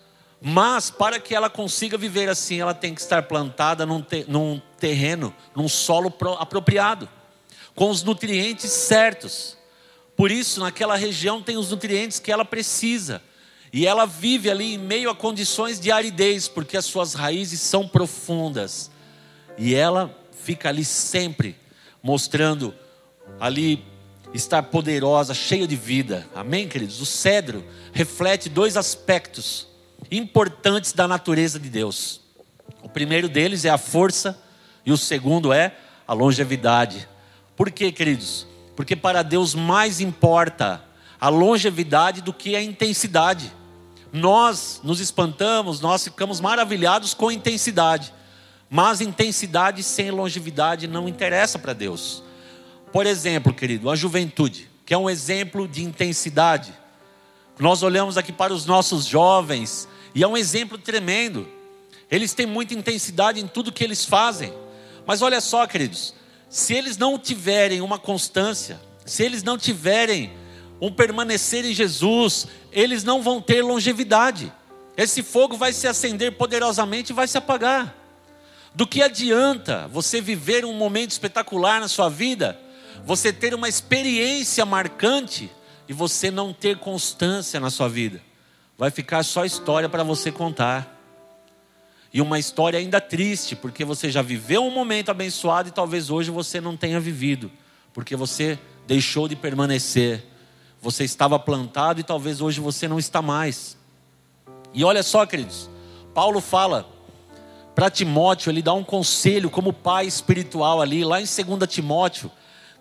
Mas 0.42 0.90
para 0.90 1.20
que 1.20 1.34
ela 1.34 1.50
consiga 1.50 1.98
viver 1.98 2.28
assim, 2.28 2.60
ela 2.60 2.74
tem 2.74 2.94
que 2.94 3.00
estar 3.00 3.24
plantada 3.24 3.86
num, 3.86 4.02
te, 4.02 4.26
num 4.28 4.62
terreno, 4.78 5.34
num 5.56 5.70
solo 5.70 6.12
pro, 6.12 6.34
apropriado, 6.34 7.08
com 7.74 7.90
os 7.90 8.04
nutrientes 8.04 8.70
certos. 8.70 9.58
Por 10.18 10.30
isso, 10.30 10.60
naquela 10.60 10.98
região 10.98 11.42
tem 11.42 11.56
os 11.56 11.72
nutrientes 11.72 12.20
que 12.20 12.32
ela 12.32 12.44
precisa. 12.44 13.22
E 13.72 13.88
ela 13.88 14.06
vive 14.06 14.52
ali 14.52 14.74
em 14.74 14.78
meio 14.78 15.10
a 15.10 15.16
condições 15.16 15.80
de 15.80 15.92
aridez, 15.92 16.50
porque 16.50 16.76
as 16.76 16.86
suas 16.86 17.14
raízes 17.14 17.62
são 17.62 17.88
profundas. 17.88 18.92
E 19.58 19.74
ela 19.74 20.14
fica 20.44 20.68
ali 20.68 20.84
sempre 20.84 21.56
mostrando 22.02 22.76
ali 23.40 23.93
estar 24.34 24.64
poderosa, 24.64 25.34
cheia 25.34 25.68
de 25.68 25.76
vida. 25.76 26.28
Amém, 26.34 26.68
queridos? 26.68 27.00
O 27.00 27.06
cedro 27.06 27.64
reflete 27.92 28.50
dois 28.50 28.76
aspectos 28.76 29.68
importantes 30.12 30.92
da 30.94 31.08
natureza 31.08 31.60
de 31.60 31.70
Deus. 31.70 32.22
O 32.82 32.90
primeiro 32.90 33.30
deles 33.30 33.66
é 33.66 33.70
a 33.70 33.78
força 33.78 34.40
e 34.86 34.92
o 34.92 34.98
segundo 34.98 35.54
é 35.54 35.76
a 36.08 36.14
longevidade. 36.14 37.08
Por 37.56 37.72
quê, 37.72 37.92
queridos? 37.92 38.48
Porque 38.76 38.96
para 38.96 39.22
Deus 39.22 39.54
mais 39.54 40.02
importa 40.02 40.84
a 41.22 41.30
longevidade 41.30 42.22
do 42.22 42.34
que 42.34 42.56
a 42.56 42.62
intensidade. 42.62 43.54
Nós 44.12 44.82
nos 44.84 45.00
espantamos, 45.00 45.80
nós 45.80 46.04
ficamos 46.04 46.40
maravilhados 46.40 47.14
com 47.14 47.32
intensidade. 47.32 48.14
Mas 48.70 49.02
intensidade 49.02 49.84
sem 49.84 50.10
longevidade 50.10 50.88
não 50.88 51.08
interessa 51.08 51.60
para 51.60 51.74
Deus. 51.74 52.24
Por 52.94 53.08
exemplo, 53.08 53.52
querido, 53.52 53.90
a 53.90 53.96
juventude, 53.96 54.70
que 54.86 54.94
é 54.94 54.98
um 54.98 55.10
exemplo 55.10 55.68
de 55.68 55.84
intensidade. 55.84 56.72
Nós 57.58 57.82
olhamos 57.82 58.20
aqui 58.20 58.32
para 58.32 58.54
os 58.54 58.68
nossos 58.68 59.06
jovens 59.06 59.88
e 60.14 60.22
é 60.22 60.28
um 60.28 60.38
exemplo 60.38 60.78
tremendo. 60.78 61.50
Eles 62.12 62.36
têm 62.36 62.46
muita 62.46 62.76
intensidade 62.76 63.40
em 63.40 63.48
tudo 63.48 63.72
que 63.72 63.84
eles 63.84 64.06
fazem. 64.06 64.54
Mas 65.08 65.24
olha 65.24 65.42
só, 65.42 65.66
queridos, 65.66 66.14
se 66.48 66.76
eles 66.76 66.96
não 66.96 67.18
tiverem 67.18 67.82
uma 67.82 67.98
constância, 67.98 68.80
se 69.04 69.24
eles 69.24 69.42
não 69.42 69.58
tiverem 69.58 70.32
um 70.80 70.92
permanecer 70.92 71.66
em 71.66 71.74
Jesus, 71.74 72.46
eles 72.72 73.04
não 73.04 73.24
vão 73.24 73.42
ter 73.42 73.64
longevidade. 73.64 74.54
Esse 74.96 75.24
fogo 75.24 75.58
vai 75.58 75.74
se 75.74 75.88
acender 75.88 76.34
poderosamente 76.34 77.12
e 77.12 77.16
vai 77.16 77.28
se 77.28 77.40
apagar. 77.40 77.92
Do 78.76 78.86
que 78.86 79.02
adianta 79.02 79.88
você 79.88 80.22
viver 80.22 80.64
um 80.64 80.74
momento 80.74 81.10
espetacular 81.10 81.80
na 81.80 81.88
sua 81.88 82.08
vida, 82.08 82.60
você 83.04 83.32
ter 83.34 83.54
uma 83.54 83.70
experiência 83.70 84.66
marcante 84.66 85.52
e 85.88 85.94
você 85.94 86.32
não 86.32 86.54
ter 86.54 86.78
constância 86.78 87.60
na 87.60 87.70
sua 87.70 87.88
vida? 87.88 88.22
Vai 88.78 88.90
ficar 88.90 89.24
só 89.24 89.46
história 89.46 89.88
para 89.88 90.04
você 90.04 90.32
contar. 90.32 90.90
E 92.14 92.22
uma 92.22 92.38
história 92.38 92.78
ainda 92.78 93.02
triste, 93.02 93.56
porque 93.56 93.84
você 93.84 94.10
já 94.10 94.22
viveu 94.22 94.64
um 94.64 94.72
momento 94.72 95.10
abençoado 95.10 95.70
e 95.70 95.72
talvez 95.72 96.10
hoje 96.10 96.30
você 96.30 96.62
não 96.62 96.78
tenha 96.78 97.00
vivido, 97.00 97.52
porque 97.92 98.16
você 98.16 98.60
deixou 98.88 99.28
de 99.28 99.36
permanecer 99.36 100.24
você 100.84 101.06
estava 101.06 101.40
plantado 101.40 102.02
e 102.02 102.04
talvez 102.04 102.42
hoje 102.42 102.60
você 102.60 102.90
não 102.90 103.00
está 103.00 103.22
mais. 103.22 103.78
E 104.74 104.84
olha 104.84 105.02
só, 105.02 105.26
queridos, 105.26 105.70
Paulo 106.14 106.42
fala 106.42 106.86
para 107.74 107.90
Timóteo, 107.90 108.52
ele 108.52 108.62
dá 108.62 108.74
um 108.74 108.84
conselho 108.84 109.50
como 109.50 109.72
pai 109.72 110.06
espiritual 110.06 110.82
ali, 110.82 111.06
lá 111.06 111.22
em 111.22 111.24
2 111.24 111.74
Timóteo, 111.74 112.30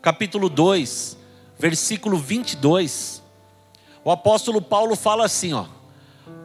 capítulo 0.02 0.48
2, 0.48 1.16
versículo 1.56 2.18
22. 2.18 3.22
O 4.04 4.10
apóstolo 4.10 4.60
Paulo 4.60 4.96
fala 4.96 5.24
assim, 5.24 5.52
ó: 5.52 5.66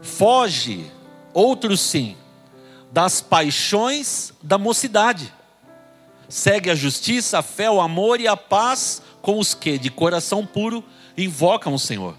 Foge, 0.01 0.91
outro 1.33 1.75
sim, 1.75 2.15
das 2.91 3.19
paixões 3.19 4.31
da 4.43 4.59
mocidade. 4.59 5.33
Segue 6.29 6.69
a 6.69 6.75
justiça, 6.75 7.39
a 7.39 7.41
fé, 7.41 7.69
o 7.71 7.81
amor 7.81 8.21
e 8.21 8.27
a 8.27 8.37
paz 8.37 9.01
com 9.21 9.39
os 9.39 9.53
que 9.53 9.79
de 9.79 9.89
coração 9.89 10.45
puro 10.45 10.83
invocam 11.17 11.73
o 11.73 11.79
Senhor. 11.79 12.15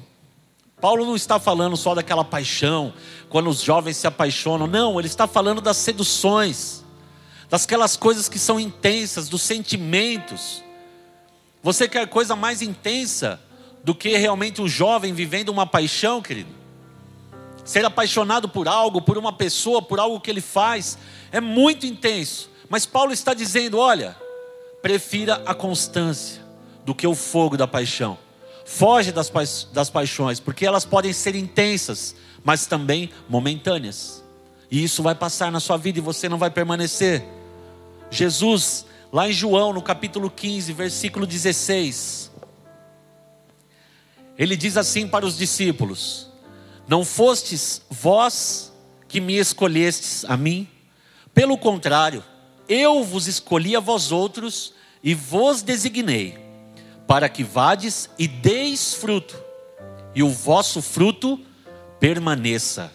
Paulo 0.80 1.04
não 1.04 1.14
está 1.14 1.38
falando 1.38 1.76
só 1.76 1.94
daquela 1.94 2.24
paixão, 2.24 2.92
quando 3.28 3.50
os 3.50 3.60
jovens 3.60 3.96
se 3.96 4.06
apaixonam, 4.06 4.66
não, 4.66 4.98
ele 4.98 5.08
está 5.08 5.26
falando 5.26 5.60
das 5.60 5.76
seduções, 5.76 6.84
daquelas 7.50 7.96
coisas 7.96 8.28
que 8.28 8.38
são 8.38 8.58
intensas, 8.58 9.28
dos 9.28 9.42
sentimentos. 9.42 10.62
Você 11.62 11.88
quer 11.88 12.06
coisa 12.06 12.36
mais 12.36 12.62
intensa 12.62 13.40
do 13.82 13.94
que 13.94 14.16
realmente 14.16 14.60
o 14.60 14.68
jovem 14.68 15.12
vivendo 15.12 15.48
uma 15.48 15.66
paixão, 15.66 16.22
querido? 16.22 16.50
Ser 17.64 17.84
apaixonado 17.84 18.48
por 18.48 18.68
algo, 18.68 19.02
por 19.02 19.18
uma 19.18 19.32
pessoa, 19.32 19.82
por 19.82 19.98
algo 20.00 20.20
que 20.20 20.30
ele 20.30 20.40
faz, 20.40 20.96
é 21.30 21.40
muito 21.40 21.84
intenso. 21.86 22.50
Mas 22.68 22.86
Paulo 22.86 23.12
está 23.12 23.34
dizendo: 23.34 23.78
olha, 23.78 24.16
prefira 24.80 25.42
a 25.44 25.54
constância 25.54 26.42
do 26.84 26.94
que 26.94 27.06
o 27.06 27.14
fogo 27.14 27.56
da 27.56 27.66
paixão. 27.66 28.16
Foge 28.64 29.12
das, 29.12 29.30
pa 29.30 29.42
das 29.72 29.90
paixões, 29.90 30.40
porque 30.40 30.64
elas 30.64 30.84
podem 30.84 31.12
ser 31.12 31.34
intensas, 31.34 32.14
mas 32.44 32.66
também 32.66 33.10
momentâneas. 33.28 34.22
E 34.70 34.84
isso 34.84 35.02
vai 35.02 35.14
passar 35.14 35.50
na 35.50 35.60
sua 35.60 35.76
vida 35.76 35.98
e 35.98 36.02
você 36.02 36.28
não 36.28 36.38
vai 36.38 36.50
permanecer. 36.50 37.24
Jesus, 38.10 38.84
lá 39.12 39.28
em 39.28 39.32
João, 39.32 39.72
no 39.72 39.82
capítulo 39.82 40.30
15, 40.30 40.72
versículo 40.72 41.26
16, 41.26 42.30
ele 44.36 44.56
diz 44.56 44.76
assim 44.76 45.08
para 45.08 45.26
os 45.26 45.36
discípulos: 45.36 46.28
Não 46.86 47.04
fostes 47.04 47.82
vós 47.90 48.72
que 49.08 49.20
me 49.20 49.36
escolhestes 49.36 50.24
a 50.24 50.36
mim, 50.36 50.68
pelo 51.34 51.56
contrário, 51.56 52.22
eu 52.68 53.02
vos 53.02 53.26
escolhi 53.26 53.74
a 53.74 53.80
vós 53.80 54.12
outros 54.12 54.74
e 55.02 55.14
vos 55.14 55.62
designei 55.62 56.38
para 57.06 57.28
que 57.28 57.42
vades 57.42 58.10
e 58.18 58.28
deis 58.28 58.92
fruto, 58.92 59.34
e 60.14 60.22
o 60.22 60.28
vosso 60.28 60.82
fruto 60.82 61.40
permaneça. 61.98 62.92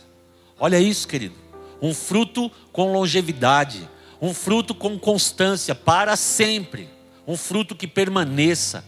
Olha 0.59 0.79
isso, 0.79 1.07
querido. 1.07 1.35
Um 1.81 1.93
fruto 1.93 2.51
com 2.71 2.93
longevidade, 2.93 3.89
um 4.23 4.33
fruto 4.33 4.73
com 4.73 4.97
constância 4.97 5.75
para 5.75 6.15
sempre, 6.15 6.89
um 7.27 7.35
fruto 7.35 7.75
que 7.75 7.85
permaneça, 7.85 8.85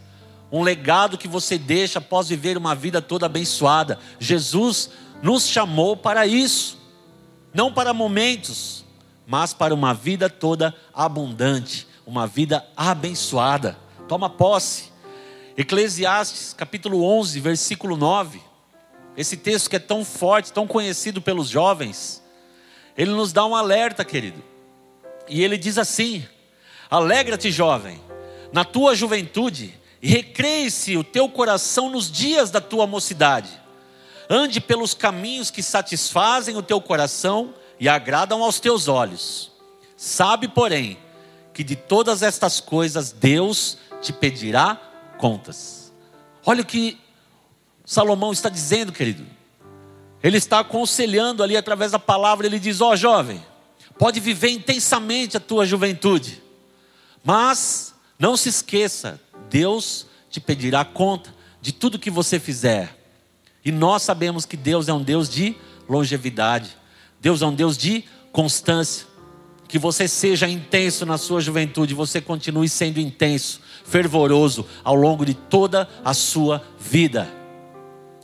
um 0.50 0.64
legado 0.64 1.18
que 1.18 1.28
você 1.28 1.58
deixa 1.58 2.00
após 2.00 2.30
viver 2.30 2.58
uma 2.58 2.74
vida 2.74 3.02
toda 3.02 3.26
abençoada. 3.26 4.00
Jesus 4.18 4.92
nos 5.22 5.46
chamou 5.46 5.98
para 5.98 6.26
isso, 6.26 6.78
não 7.54 7.74
para 7.74 7.94
momentos, 7.94 8.86
mas 9.28 9.54
para 9.54 9.74
uma 9.74 9.94
vida 9.94 10.30
toda 10.30 10.74
abundante, 10.94 11.86
uma 12.08 12.26
vida 12.26 12.66
abençoada. 12.74 13.78
Toma 14.08 14.30
posse. 14.30 14.86
Eclesiastes 15.58 16.54
capítulo 16.54 17.04
11, 17.04 17.42
versículo 17.42 17.98
9. 17.98 18.42
Esse 19.18 19.36
texto 19.36 19.70
que 19.70 19.76
é 19.76 19.80
tão 19.80 20.06
forte, 20.06 20.54
tão 20.54 20.66
conhecido 20.66 21.22
pelos 21.22 21.50
jovens, 21.50 22.24
ele 22.98 23.12
nos 23.12 23.34
dá 23.34 23.46
um 23.46 23.54
alerta, 23.54 24.06
querido. 24.06 24.55
E 25.28 25.44
ele 25.44 25.58
diz 25.58 25.78
assim: 25.78 26.26
Alegra-te, 26.90 27.52
jovem, 27.52 28.00
na 28.52 28.64
tua 28.64 28.96
juventude, 28.96 29.74
e 30.02 30.08
recreie-se 30.08 30.98
o 30.98 31.04
teu 31.04 31.28
coração 31.28 31.90
nos 31.90 32.12
dias 32.12 32.52
da 32.52 32.62
tua 32.62 32.86
mocidade. 32.86 33.50
Ande 34.30 34.60
pelos 34.60 34.94
caminhos 34.94 35.52
que 35.52 35.62
satisfazem 35.62 36.58
o 36.58 36.64
teu 36.64 36.82
coração 36.82 37.54
e 37.80 37.88
agradam 37.88 38.44
aos 38.44 38.60
teus 38.60 38.88
olhos. 38.88 39.52
Sabe, 39.98 40.48
porém, 40.48 40.98
que 41.54 41.64
de 41.64 41.76
todas 41.76 42.22
estas 42.22 42.60
coisas 42.60 43.12
Deus 43.12 43.78
te 44.02 44.12
pedirá 44.12 44.80
contas. 45.18 45.94
Olha 46.46 46.62
o 46.62 46.66
que 46.66 47.00
Salomão 47.86 48.32
está 48.32 48.50
dizendo, 48.50 48.92
querido. 48.92 49.26
Ele 50.22 50.38
está 50.38 50.60
aconselhando 50.60 51.44
ali 51.44 51.56
através 51.56 51.92
da 51.92 52.00
palavra, 52.00 52.46
ele 52.46 52.60
diz: 52.60 52.82
Ó 52.82 52.92
oh, 52.92 52.96
jovem, 52.96 53.44
pode 53.98 54.20
viver 54.20 54.50
intensamente 54.50 55.38
a 55.38 55.40
tua 55.40 55.66
juventude, 55.66 56.42
mas 57.24 57.94
não 58.20 58.38
se 58.38 58.50
esqueça, 58.50 59.20
Deus 59.50 60.06
te 60.30 60.40
pedirá 60.40 60.84
conta 60.86 61.34
de 61.62 61.72
tudo 61.72 62.00
que 62.00 62.12
você 62.12 62.40
fizer. 62.40 62.96
E 63.64 63.72
nós 63.72 64.04
sabemos 64.04 64.46
que 64.46 64.56
Deus 64.56 64.88
é 64.88 64.94
um 64.94 65.02
Deus 65.02 65.28
de 65.28 65.56
longevidade. 65.90 66.78
Deus 67.20 67.42
é 67.42 67.46
um 67.48 67.54
Deus 67.54 67.76
de 67.76 68.04
constância. 68.32 69.08
Que 69.68 69.80
você 69.80 70.08
seja 70.08 70.48
intenso 70.48 71.08
na 71.08 71.18
sua 71.18 71.42
juventude, 71.42 71.96
você 71.96 72.22
continue 72.22 72.70
sendo 72.70 73.00
intenso, 73.00 73.60
fervoroso 73.84 74.68
ao 74.84 74.94
longo 74.94 75.26
de 75.26 75.34
toda 75.34 75.90
a 76.04 76.14
sua 76.14 76.64
vida. 76.80 77.28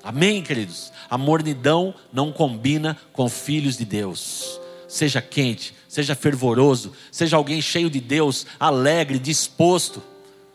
Amém, 0.04 0.44
queridos? 0.44 0.94
A 1.10 1.18
mornidão 1.18 1.96
não 2.13 2.32
combina 2.32 2.96
com 3.12 3.28
filhos 3.28 3.75
de 3.75 3.86
Deus. 3.86 4.61
Seja 4.91 5.21
quente, 5.21 5.74
seja 5.88 6.13
fervoroso, 6.15 6.91
seja 7.10 7.38
alguém 7.38 7.62
cheio 7.62 7.89
de 7.89 8.01
Deus, 8.01 8.45
alegre, 8.60 9.17
disposto. 9.17 10.03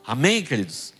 Amém, 0.06 0.42
queridos? 0.42 0.92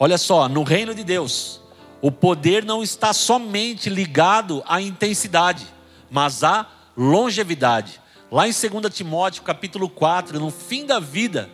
Olha 0.00 0.16
só, 0.16 0.48
no 0.48 0.62
reino 0.62 0.94
de 0.94 1.04
Deus, 1.04 1.60
o 2.00 2.10
poder 2.10 2.64
não 2.64 2.82
está 2.82 3.12
somente 3.12 3.90
ligado 3.90 4.64
à 4.66 4.80
intensidade, 4.80 5.66
mas 6.10 6.42
à 6.42 6.66
longevidade. 6.96 8.00
Lá 8.32 8.48
em 8.48 8.52
2 8.52 8.94
Timóteo, 8.94 9.42
capítulo 9.42 9.86
4, 9.86 10.40
no 10.40 10.50
fim 10.50 10.86
da 10.86 10.98
vida, 10.98 11.50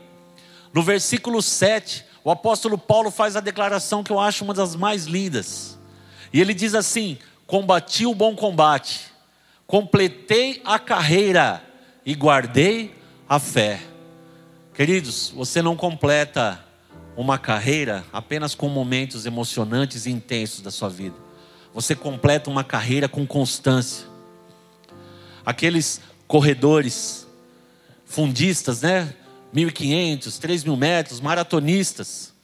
no 0.72 0.80
versículo 0.80 1.42
7, 1.42 2.04
o 2.22 2.30
apóstolo 2.30 2.78
Paulo 2.78 3.10
faz 3.10 3.34
a 3.34 3.40
declaração 3.40 4.04
que 4.04 4.12
eu 4.12 4.20
acho 4.20 4.44
uma 4.44 4.54
das 4.54 4.76
mais 4.76 5.06
lindas. 5.06 5.76
E 6.32 6.40
ele 6.40 6.54
diz 6.54 6.72
assim: 6.72 7.18
Combati 7.48 8.06
o 8.06 8.14
bom 8.14 8.36
combate, 8.36 9.09
completei 9.70 10.60
a 10.64 10.80
carreira 10.80 11.62
e 12.04 12.12
guardei 12.12 12.92
a 13.28 13.38
fé. 13.38 13.80
Queridos, 14.74 15.32
você 15.32 15.62
não 15.62 15.76
completa 15.76 16.60
uma 17.16 17.38
carreira 17.38 18.04
apenas 18.12 18.52
com 18.52 18.68
momentos 18.68 19.26
emocionantes 19.26 20.06
e 20.06 20.10
intensos 20.10 20.60
da 20.60 20.72
sua 20.72 20.88
vida. 20.88 21.14
Você 21.72 21.94
completa 21.94 22.50
uma 22.50 22.64
carreira 22.64 23.08
com 23.08 23.24
constância. 23.24 24.08
Aqueles 25.46 26.00
corredores, 26.26 27.28
fundistas, 28.04 28.82
né? 28.82 29.14
1.500, 29.54 30.40
3.000 30.40 30.76
metros, 30.76 31.20
maratonistas. 31.20 32.34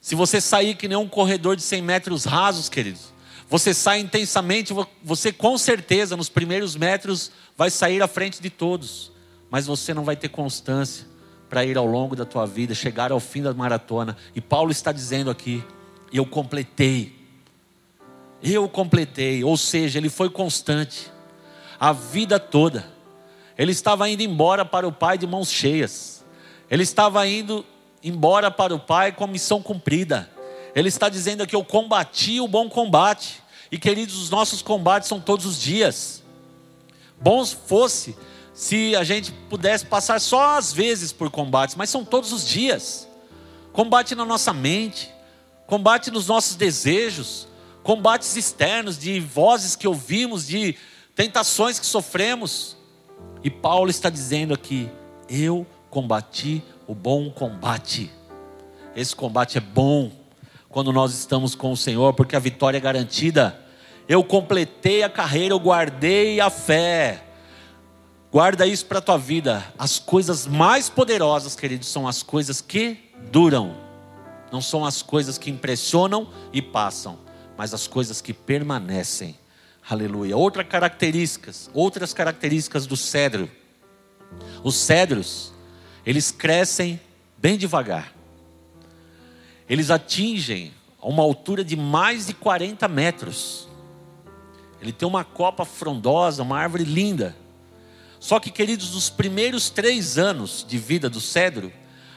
Se 0.00 0.14
você 0.14 0.40
sair 0.40 0.76
que 0.76 0.86
nem 0.86 0.96
um 0.96 1.08
corredor 1.08 1.56
de 1.56 1.62
100 1.62 1.82
metros 1.82 2.24
rasos, 2.24 2.68
queridos, 2.68 3.12
você 3.48 3.72
sai 3.72 4.00
intensamente, 4.00 4.74
você 5.02 5.32
com 5.32 5.56
certeza 5.56 6.16
nos 6.16 6.28
primeiros 6.28 6.74
metros 6.74 7.30
vai 7.56 7.70
sair 7.70 8.02
à 8.02 8.08
frente 8.08 8.42
de 8.42 8.50
todos, 8.50 9.12
mas 9.48 9.66
você 9.66 9.94
não 9.94 10.04
vai 10.04 10.16
ter 10.16 10.28
constância 10.28 11.06
para 11.48 11.64
ir 11.64 11.78
ao 11.78 11.86
longo 11.86 12.16
da 12.16 12.24
tua 12.24 12.44
vida, 12.44 12.74
chegar 12.74 13.12
ao 13.12 13.20
fim 13.20 13.42
da 13.42 13.54
maratona. 13.54 14.16
E 14.34 14.40
Paulo 14.40 14.72
está 14.72 14.90
dizendo 14.90 15.30
aqui: 15.30 15.62
eu 16.12 16.26
completei. 16.26 17.14
Eu 18.42 18.68
completei, 18.68 19.42
ou 19.42 19.56
seja, 19.56 19.98
ele 19.98 20.10
foi 20.10 20.28
constante 20.28 21.10
a 21.80 21.92
vida 21.92 22.38
toda. 22.38 22.86
Ele 23.56 23.72
estava 23.72 24.08
indo 24.08 24.22
embora 24.22 24.64
para 24.64 24.86
o 24.86 24.92
Pai 24.92 25.16
de 25.16 25.26
mãos 25.26 25.50
cheias. 25.50 26.24
Ele 26.70 26.82
estava 26.82 27.26
indo 27.26 27.64
embora 28.02 28.50
para 28.50 28.74
o 28.74 28.78
Pai 28.78 29.12
com 29.12 29.26
missão 29.26 29.62
cumprida. 29.62 30.30
Ele 30.76 30.88
está 30.88 31.08
dizendo 31.08 31.42
aqui: 31.42 31.56
Eu 31.56 31.64
combati 31.64 32.38
o 32.38 32.46
bom 32.46 32.68
combate. 32.68 33.42
E 33.72 33.78
queridos, 33.78 34.20
os 34.20 34.28
nossos 34.28 34.60
combates 34.60 35.08
são 35.08 35.18
todos 35.18 35.46
os 35.46 35.58
dias. 35.58 36.22
Bons 37.18 37.50
fosse 37.50 38.14
se 38.52 38.94
a 38.94 39.02
gente 39.02 39.32
pudesse 39.48 39.86
passar 39.86 40.20
só 40.20 40.56
às 40.56 40.72
vezes 40.72 41.12
por 41.12 41.30
combates, 41.30 41.74
mas 41.74 41.88
são 41.88 42.04
todos 42.04 42.30
os 42.30 42.46
dias. 42.46 43.08
Combate 43.72 44.14
na 44.14 44.24
nossa 44.24 44.52
mente, 44.52 45.10
combate 45.66 46.10
nos 46.10 46.28
nossos 46.28 46.56
desejos, 46.56 47.48
combates 47.82 48.36
externos 48.36 48.98
de 48.98 49.18
vozes 49.18 49.76
que 49.76 49.88
ouvimos, 49.88 50.46
de 50.46 50.76
tentações 51.14 51.78
que 51.78 51.86
sofremos. 51.86 52.76
E 53.42 53.50
Paulo 53.50 53.88
está 53.90 54.10
dizendo 54.10 54.52
aqui: 54.52 54.90
eu 55.26 55.66
combati 55.88 56.62
o 56.86 56.94
bom 56.94 57.30
combate. 57.30 58.10
Esse 58.94 59.16
combate 59.16 59.56
é 59.56 59.60
bom 59.60 60.25
quando 60.76 60.92
nós 60.92 61.14
estamos 61.14 61.54
com 61.54 61.72
o 61.72 61.76
Senhor, 61.76 62.12
porque 62.12 62.36
a 62.36 62.38
vitória 62.38 62.76
é 62.76 62.80
garantida. 62.82 63.58
Eu 64.06 64.22
completei 64.22 65.02
a 65.02 65.08
carreira, 65.08 65.54
eu 65.54 65.58
guardei 65.58 66.38
a 66.38 66.50
fé. 66.50 67.24
Guarda 68.30 68.66
isso 68.66 68.84
para 68.84 68.98
a 68.98 69.00
tua 69.00 69.16
vida. 69.16 69.64
As 69.78 69.98
coisas 69.98 70.46
mais 70.46 70.90
poderosas, 70.90 71.56
queridos, 71.56 71.88
são 71.88 72.06
as 72.06 72.22
coisas 72.22 72.60
que 72.60 72.98
duram. 73.32 73.74
Não 74.52 74.60
são 74.60 74.84
as 74.84 75.00
coisas 75.00 75.38
que 75.38 75.50
impressionam 75.50 76.28
e 76.52 76.60
passam, 76.60 77.20
mas 77.56 77.72
as 77.72 77.86
coisas 77.86 78.20
que 78.20 78.34
permanecem. 78.34 79.34
Aleluia. 79.88 80.36
Outra 80.36 80.62
características, 80.62 81.70
outras 81.72 82.12
características 82.12 82.86
do 82.86 82.98
cedro. 82.98 83.50
Os 84.62 84.74
cedros, 84.74 85.54
eles 86.04 86.30
crescem 86.30 87.00
bem 87.38 87.56
devagar. 87.56 88.15
Eles 89.68 89.90
atingem 89.90 90.72
uma 91.02 91.22
altura 91.22 91.64
de 91.64 91.76
mais 91.76 92.26
de 92.26 92.34
40 92.34 92.86
metros. 92.88 93.68
Ele 94.80 94.92
tem 94.92 95.06
uma 95.06 95.24
copa 95.24 95.64
frondosa, 95.64 96.42
uma 96.42 96.58
árvore 96.58 96.84
linda. 96.84 97.36
Só 98.18 98.40
que, 98.40 98.50
queridos, 98.50 98.94
nos 98.94 99.10
primeiros 99.10 99.70
três 99.70 100.18
anos 100.18 100.64
de 100.66 100.78
vida 100.78 101.08
do 101.08 101.20
cedro, 101.20 101.72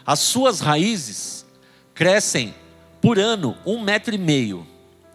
as 0.05 0.19
suas 0.19 0.59
raízes 0.59 1.45
crescem 1.93 2.53
por 3.01 3.19
ano 3.19 3.57
um 3.65 3.81
metro 3.81 4.13
e 4.13 4.17
meio, 4.17 4.65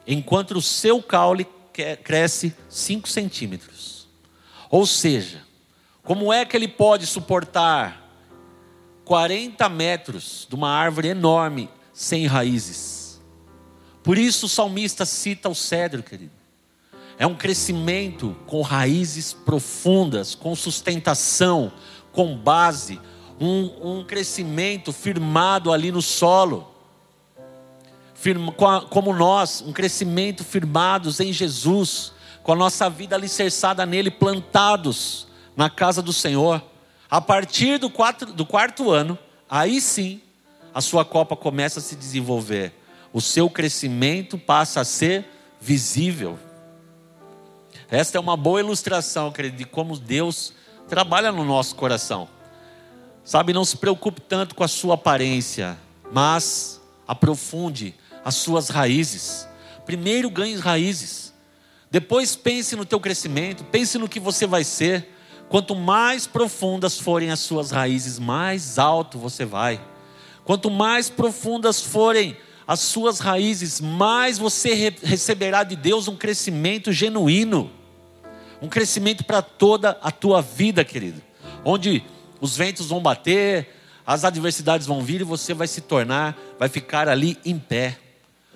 enquanto 0.06 0.52
o 0.52 0.62
seu 0.62 1.02
caule 1.02 1.46
cresce 2.02 2.54
cinco 2.68 3.08
centímetros. 3.08 4.06
Ou 4.70 4.86
seja, 4.86 5.42
como 6.02 6.32
é 6.32 6.44
que 6.44 6.56
ele 6.56 6.68
pode 6.68 7.06
suportar 7.06 8.02
40 9.04 9.68
metros 9.68 10.46
de 10.48 10.54
uma 10.54 10.70
árvore 10.70 11.08
enorme 11.08 11.68
sem 11.94 12.26
raízes? 12.26 13.22
Por 14.02 14.18
isso 14.18 14.44
o 14.44 14.48
salmista 14.50 15.06
cita 15.06 15.48
o 15.48 15.54
cedro, 15.54 16.02
querido. 16.02 16.32
É 17.18 17.26
um 17.26 17.34
crescimento 17.34 18.36
com 18.46 18.60
raízes 18.60 19.32
profundas, 19.32 20.34
com 20.34 20.54
sustentação, 20.54 21.72
com 22.12 22.36
base, 22.36 23.00
um, 23.40 23.98
um 23.98 24.04
crescimento 24.04 24.92
firmado 24.92 25.72
ali 25.72 25.90
no 25.90 26.02
solo. 26.02 26.68
Firma, 28.14 28.52
como 28.52 29.14
nós, 29.14 29.62
um 29.62 29.72
crescimento 29.72 30.44
firmados 30.44 31.20
em 31.20 31.32
Jesus, 31.32 32.12
com 32.42 32.52
a 32.52 32.56
nossa 32.56 32.90
vida 32.90 33.16
alicerçada 33.16 33.86
nele, 33.86 34.10
plantados 34.10 35.26
na 35.56 35.70
casa 35.70 36.02
do 36.02 36.12
Senhor. 36.12 36.62
A 37.08 37.20
partir 37.20 37.78
do, 37.78 37.88
quatro, 37.88 38.32
do 38.32 38.44
quarto 38.44 38.90
ano, 38.90 39.18
aí 39.48 39.80
sim, 39.80 40.20
a 40.74 40.80
sua 40.80 41.04
copa 41.04 41.36
começa 41.36 41.78
a 41.78 41.82
se 41.82 41.94
desenvolver. 41.94 42.72
O 43.12 43.20
seu 43.20 43.48
crescimento 43.48 44.36
passa 44.36 44.80
a 44.80 44.84
ser 44.84 45.24
visível. 45.60 46.36
Esta 47.88 48.18
é 48.18 48.20
uma 48.20 48.36
boa 48.36 48.58
ilustração, 48.58 49.30
querido, 49.30 49.56
de 49.56 49.64
como 49.64 49.96
Deus 49.96 50.52
trabalha 50.88 51.30
no 51.30 51.44
nosso 51.44 51.76
coração. 51.76 52.28
Sabe, 53.22 53.52
não 53.52 53.64
se 53.64 53.76
preocupe 53.76 54.20
tanto 54.20 54.56
com 54.56 54.64
a 54.64 54.68
sua 54.68 54.94
aparência, 54.94 55.78
mas 56.12 56.80
aprofunde 57.06 57.94
as 58.24 58.34
suas 58.34 58.68
raízes. 58.68 59.46
Primeiro 59.86 60.28
ganhe 60.28 60.56
raízes. 60.56 61.32
Depois 61.88 62.34
pense 62.34 62.74
no 62.74 62.84
teu 62.84 62.98
crescimento, 62.98 63.62
pense 63.64 63.96
no 63.96 64.08
que 64.08 64.18
você 64.18 64.44
vai 64.44 64.64
ser. 64.64 65.08
Quanto 65.48 65.76
mais 65.76 66.26
profundas 66.26 66.98
forem 66.98 67.30
as 67.30 67.38
suas 67.38 67.70
raízes, 67.70 68.18
mais 68.18 68.76
alto 68.76 69.18
você 69.18 69.44
vai. 69.44 69.80
Quanto 70.44 70.70
mais 70.70 71.08
profundas 71.08 71.80
forem 71.80 72.36
as 72.66 72.80
suas 72.80 73.18
raízes, 73.18 73.80
mais 73.80 74.38
você 74.38 74.74
re 74.74 74.96
receberá 75.02 75.64
de 75.64 75.76
Deus 75.76 76.08
um 76.08 76.16
crescimento 76.16 76.92
genuíno, 76.92 77.70
um 78.60 78.68
crescimento 78.68 79.24
para 79.24 79.42
toda 79.42 79.98
a 80.02 80.10
tua 80.10 80.40
vida, 80.40 80.84
querido. 80.84 81.20
Onde 81.64 82.02
os 82.40 82.56
ventos 82.56 82.86
vão 82.86 83.00
bater, 83.00 83.68
as 84.06 84.24
adversidades 84.24 84.86
vão 84.86 85.02
vir 85.02 85.22
e 85.22 85.24
você 85.24 85.54
vai 85.54 85.66
se 85.66 85.80
tornar, 85.80 86.36
vai 86.58 86.68
ficar 86.68 87.08
ali 87.08 87.38
em 87.44 87.58
pé. 87.58 87.98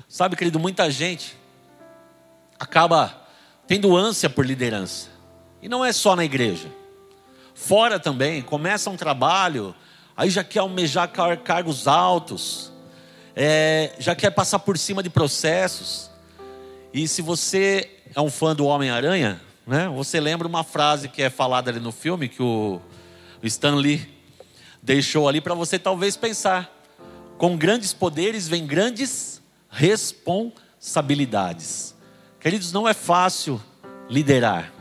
Sabe, 0.09 0.37
querido, 0.37 0.59
muita 0.59 0.90
gente 0.90 1.37
acaba 2.59 3.27
tendo 3.66 3.96
ânsia 3.96 4.29
por 4.29 4.44
liderança. 4.44 5.09
E 5.62 5.68
não 5.68 5.85
é 5.85 5.92
só 5.92 6.16
na 6.16 6.24
igreja. 6.24 6.68
Fora 7.55 7.98
também, 7.98 8.40
começa 8.40 8.88
um 8.88 8.96
trabalho, 8.96 9.74
aí 10.18 10.28
já 10.28 10.42
quer 10.42 10.59
almejar 10.59 11.09
cargos 11.44 11.87
altos, 11.87 12.72
é, 13.37 13.94
já 14.00 14.16
quer 14.16 14.31
passar 14.31 14.59
por 14.59 14.76
cima 14.76 15.00
de 15.00 15.09
processos. 15.09 16.11
E 16.92 17.07
se 17.07 17.22
você 17.22 17.88
é 18.12 18.20
um 18.20 18.28
fã 18.28 18.57
do 18.57 18.66
Homem-Aranha, 18.66 19.40
né, 19.64 19.88
você 19.88 20.18
lembra 20.18 20.48
uma 20.48 20.64
frase 20.64 21.09
que 21.09 21.22
é 21.22 21.31
falada 21.31 21.70
ali 21.70 21.78
no 21.78 21.92
filme, 21.92 22.28
que 22.28 22.42
o, 22.42 22.81
Stan 23.44 23.76
Lee 23.76 24.12
deixou 24.83 25.28
ali 25.28 25.40
para 25.40 25.54
você 25.54 25.78
talvez 25.78 26.16
pensar. 26.16 26.76
Com 27.37 27.57
grandes 27.57 27.92
poderes 27.92 28.48
vem 28.48 28.66
grandes 28.66 29.40
responsabilidades. 29.70 31.94
Queridos, 32.40 32.72
não 32.72 32.88
é 32.88 32.94
fácil 32.94 33.62
liderar. 34.11 34.72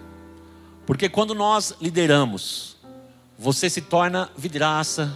Porque 0.88 1.08
quando 1.08 1.36
nós 1.36 1.76
lideramos, 1.80 2.77
você 3.38 3.70
se 3.70 3.82
torna 3.82 4.32
vidraça, 4.36 5.14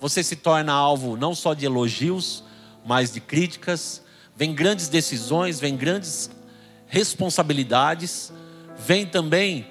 você 0.00 0.22
se 0.22 0.36
torna 0.36 0.72
alvo 0.72 1.16
não 1.16 1.34
só 1.34 1.54
de 1.54 1.64
elogios, 1.64 2.42
mas 2.84 3.12
de 3.12 3.20
críticas, 3.20 4.02
vem 4.36 4.54
grandes 4.54 4.88
decisões, 4.88 5.60
vem 5.60 5.76
grandes 5.76 6.30
responsabilidades, 6.86 8.32
vem 8.76 9.06
também 9.06 9.66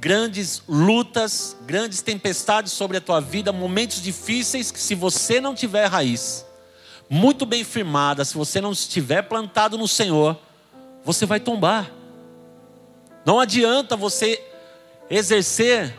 grandes 0.00 0.62
lutas, 0.68 1.56
grandes 1.66 2.02
tempestades 2.02 2.72
sobre 2.72 2.96
a 2.96 3.00
tua 3.00 3.20
vida, 3.20 3.52
momentos 3.52 4.02
difíceis 4.02 4.70
que 4.70 4.80
se 4.80 4.94
você 4.94 5.40
não 5.40 5.54
tiver 5.54 5.86
raiz 5.86 6.46
muito 7.08 7.46
bem 7.46 7.62
firmada, 7.62 8.24
se 8.24 8.34
você 8.34 8.60
não 8.60 8.72
estiver 8.72 9.22
plantado 9.22 9.78
no 9.78 9.86
Senhor, 9.86 10.36
você 11.04 11.24
vai 11.24 11.38
tombar. 11.38 11.90
Não 13.24 13.38
adianta 13.38 13.96
você 13.96 14.42
exercer 15.08 15.96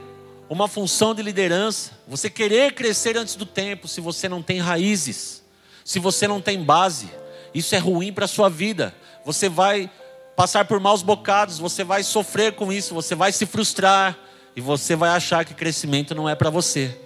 uma 0.50 0.68
função 0.68 1.14
de 1.14 1.22
liderança, 1.22 1.92
você 2.08 2.30
querer 2.30 2.74
crescer 2.74 3.18
antes 3.18 3.36
do 3.36 3.46
tempo, 3.46 3.88
se 3.88 4.00
você 4.00 4.30
não 4.30 4.42
tem 4.42 4.60
raízes, 4.60 5.44
se 5.84 6.00
você 6.00 6.28
não 6.28 6.40
tem 6.42 6.64
base. 6.64 7.10
Isso 7.54 7.76
é 7.76 7.78
ruim 7.78 8.14
para 8.14 8.26
a 8.26 8.28
sua 8.28 8.50
vida. 8.50 8.94
Você 9.26 9.50
vai 9.50 9.90
passar 10.36 10.66
por 10.66 10.80
maus 10.80 11.02
bocados, 11.02 11.58
você 11.58 11.84
vai 11.84 12.04
sofrer 12.04 12.54
com 12.54 12.72
isso, 12.72 12.94
você 12.94 13.16
vai 13.16 13.32
se 13.32 13.46
frustrar 13.46 14.18
e 14.56 14.62
você 14.62 14.96
vai 14.96 15.10
achar 15.10 15.44
que 15.44 15.54
crescimento 15.54 16.16
não 16.16 16.30
é 16.30 16.36
para 16.36 16.50
você. 16.50 16.98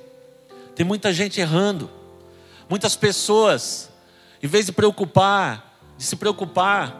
Tem 0.75 0.85
muita 0.85 1.13
gente 1.13 1.39
errando, 1.39 1.89
muitas 2.69 2.95
pessoas, 2.95 3.89
em 4.41 4.47
vez 4.47 4.65
de 4.65 4.71
preocupar, 4.71 5.79
de 5.97 6.03
se 6.03 6.15
preocupar 6.15 6.95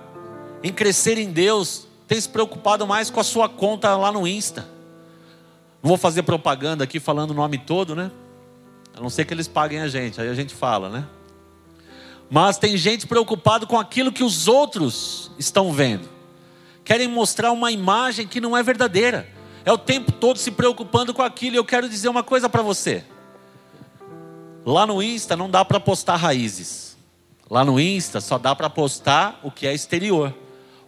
em 0.63 0.71
crescer 0.71 1.17
em 1.17 1.31
Deus, 1.31 1.85
tem 2.07 2.19
se 2.19 2.29
preocupado 2.29 2.85
mais 2.87 3.09
com 3.09 3.19
a 3.19 3.23
sua 3.23 3.49
conta 3.49 3.95
lá 3.95 4.11
no 4.11 4.27
Insta. 4.27 4.67
Não 5.81 5.89
vou 5.89 5.97
fazer 5.97 6.23
propaganda 6.23 6.83
aqui 6.83 6.99
falando 6.99 7.31
o 7.31 7.33
nome 7.33 7.57
todo, 7.57 7.95
né? 7.95 8.11
A 8.93 9.01
não 9.01 9.09
ser 9.09 9.25
que 9.25 9.33
eles 9.33 9.47
paguem 9.47 9.79
a 9.81 9.87
gente, 9.87 10.19
aí 10.19 10.29
a 10.29 10.33
gente 10.33 10.53
fala, 10.53 10.89
né? 10.89 11.05
Mas 12.29 12.57
tem 12.57 12.77
gente 12.77 13.07
preocupada 13.07 13.65
com 13.65 13.77
aquilo 13.77 14.11
que 14.11 14.23
os 14.23 14.47
outros 14.47 15.31
estão 15.37 15.71
vendo 15.71 16.21
querem 16.83 17.07
mostrar 17.07 17.51
uma 17.51 17.71
imagem 17.71 18.27
que 18.27 18.41
não 18.41 18.57
é 18.57 18.63
verdadeira. 18.63 19.27
É 19.63 19.71
o 19.71 19.77
tempo 19.77 20.11
todo 20.11 20.37
se 20.37 20.51
preocupando 20.51 21.13
com 21.13 21.21
aquilo. 21.21 21.55
E 21.55 21.57
eu 21.57 21.65
quero 21.65 21.87
dizer 21.87 22.09
uma 22.09 22.23
coisa 22.23 22.49
para 22.49 22.61
você. 22.61 23.03
Lá 24.65 24.85
no 24.85 25.01
Insta 25.01 25.35
não 25.35 25.49
dá 25.49 25.63
para 25.63 25.79
postar 25.79 26.15
raízes. 26.15 26.97
Lá 27.49 27.63
no 27.63 27.79
Insta 27.79 28.21
só 28.21 28.37
dá 28.37 28.55
para 28.55 28.69
postar 28.69 29.39
o 29.43 29.51
que 29.51 29.67
é 29.67 29.73
exterior, 29.73 30.33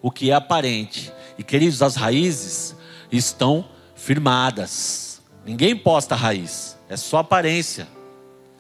o 0.01 0.09
que 0.09 0.31
é 0.31 0.33
aparente. 0.33 1.11
E 1.37 1.43
queridos, 1.43 1.81
as 1.81 1.95
raízes 1.95 2.75
estão 3.11 3.65
firmadas. 4.03 5.21
Ninguém 5.45 5.75
posta 5.75 6.13
raiz, 6.13 6.77
é 6.89 6.97
só 6.97 7.19
aparência. 7.19 7.87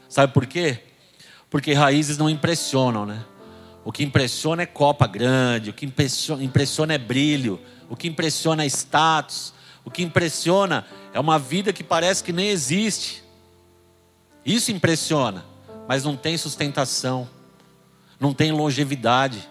Sabe 0.07 0.33
por 0.33 0.45
quê? 0.45 0.79
Porque 1.49 1.73
raízes 1.73 2.17
não 2.17 2.29
impressionam, 2.29 3.05
né? 3.05 3.23
O 3.85 3.91
que 3.91 4.03
impressiona 4.03 4.63
é 4.63 4.65
copa 4.65 5.05
grande, 5.05 5.69
o 5.69 5.73
que 5.73 5.85
impressiona 5.85 6.93
é 6.93 6.97
brilho, 6.97 7.59
o 7.89 7.95
que 7.95 8.07
impressiona 8.07 8.63
é 8.63 8.67
status, 8.67 9.53
o 9.83 9.91
que 9.91 10.01
impressiona 10.01 10.85
é 11.13 11.19
uma 11.19 11.37
vida 11.37 11.73
que 11.73 11.83
parece 11.83 12.23
que 12.23 12.31
nem 12.31 12.47
existe. 12.47 13.21
Isso 14.45 14.71
impressiona, 14.71 15.43
mas 15.87 16.03
não 16.03 16.15
tem 16.15 16.37
sustentação, 16.37 17.29
não 18.19 18.33
tem 18.33 18.51
longevidade. 18.51 19.49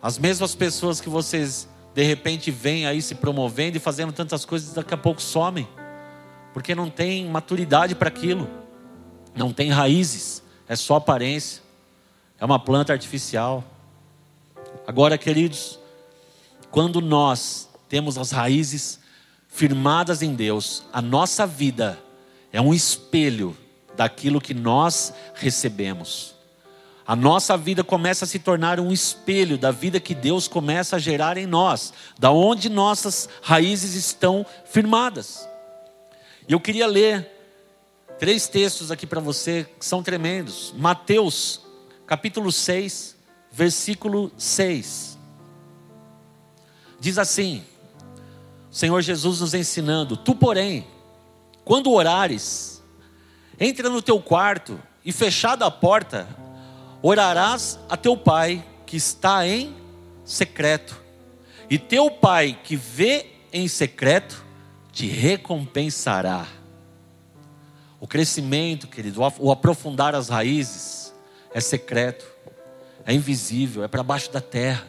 As 0.00 0.18
mesmas 0.18 0.54
pessoas 0.54 1.00
que 1.00 1.08
vocês 1.08 1.68
de 1.96 2.02
repente 2.02 2.50
veem 2.50 2.86
aí 2.86 3.00
se 3.00 3.14
promovendo 3.14 3.78
e 3.78 3.80
fazendo 3.80 4.12
tantas 4.12 4.44
coisas, 4.44 4.74
daqui 4.74 4.92
a 4.92 4.98
pouco 4.98 5.22
somem, 5.22 5.66
porque 6.52 6.74
não 6.74 6.90
tem 6.90 7.24
maturidade 7.24 7.94
para 7.94 8.08
aquilo, 8.08 8.50
não 9.34 9.50
tem 9.50 9.70
raízes, 9.70 10.42
é 10.68 10.76
só 10.76 10.96
aparência. 10.96 11.62
É 12.38 12.44
uma 12.44 12.58
planta 12.58 12.92
artificial. 12.92 13.64
Agora, 14.86 15.16
queridos, 15.16 15.78
quando 16.70 17.00
nós 17.00 17.66
temos 17.88 18.18
as 18.18 18.30
raízes 18.30 19.00
firmadas 19.48 20.20
em 20.20 20.34
Deus, 20.34 20.82
a 20.92 21.00
nossa 21.00 21.46
vida 21.46 21.98
é 22.52 22.60
um 22.60 22.74
espelho 22.74 23.56
daquilo 23.96 24.38
que 24.38 24.52
nós 24.52 25.14
recebemos. 25.34 26.34
A 27.06 27.14
nossa 27.14 27.56
vida 27.56 27.84
começa 27.84 28.24
a 28.24 28.28
se 28.28 28.38
tornar 28.38 28.80
um 28.80 28.90
espelho 28.90 29.56
da 29.56 29.70
vida 29.70 30.00
que 30.00 30.14
Deus 30.14 30.48
começa 30.48 30.96
a 30.96 30.98
gerar 30.98 31.36
em 31.36 31.46
nós, 31.46 31.92
da 32.18 32.32
onde 32.32 32.68
nossas 32.68 33.28
raízes 33.42 33.94
estão 33.94 34.44
firmadas. 34.64 35.48
E 36.48 36.52
eu 36.52 36.58
queria 36.58 36.86
ler 36.86 37.30
três 38.18 38.48
textos 38.48 38.90
aqui 38.90 39.06
para 39.06 39.20
você 39.20 39.68
que 39.78 39.86
são 39.86 40.02
tremendos. 40.02 40.74
Mateus 40.76 41.60
capítulo 42.06 42.50
6, 42.50 43.16
versículo 43.52 44.32
6. 44.36 45.16
Diz 46.98 47.18
assim: 47.18 47.64
Senhor 48.68 49.00
Jesus 49.00 49.40
nos 49.40 49.54
ensinando: 49.54 50.16
Tu, 50.16 50.34
porém, 50.34 50.86
quando 51.64 51.92
orares, 51.92 52.82
entra 53.60 53.88
no 53.88 54.02
teu 54.02 54.20
quarto 54.20 54.80
e 55.04 55.12
fechada 55.12 55.64
a 55.66 55.70
porta, 55.70 56.28
orarás 57.06 57.78
a 57.88 57.96
teu 57.96 58.16
pai 58.16 58.64
que 58.84 58.96
está 58.96 59.46
em 59.46 59.74
secreto, 60.24 61.00
e 61.70 61.78
teu 61.78 62.10
pai 62.10 62.58
que 62.64 62.74
vê 62.74 63.26
em 63.52 63.68
secreto 63.68 64.44
te 64.92 65.06
recompensará. 65.06 66.46
O 68.00 68.06
crescimento, 68.08 68.88
querido, 68.88 69.20
o 69.38 69.52
aprofundar 69.52 70.14
as 70.14 70.28
raízes, 70.28 71.14
é 71.54 71.60
secreto, 71.60 72.26
é 73.04 73.12
invisível, 73.12 73.84
é 73.84 73.88
para 73.88 74.02
baixo 74.02 74.30
da 74.32 74.40
terra. 74.40 74.86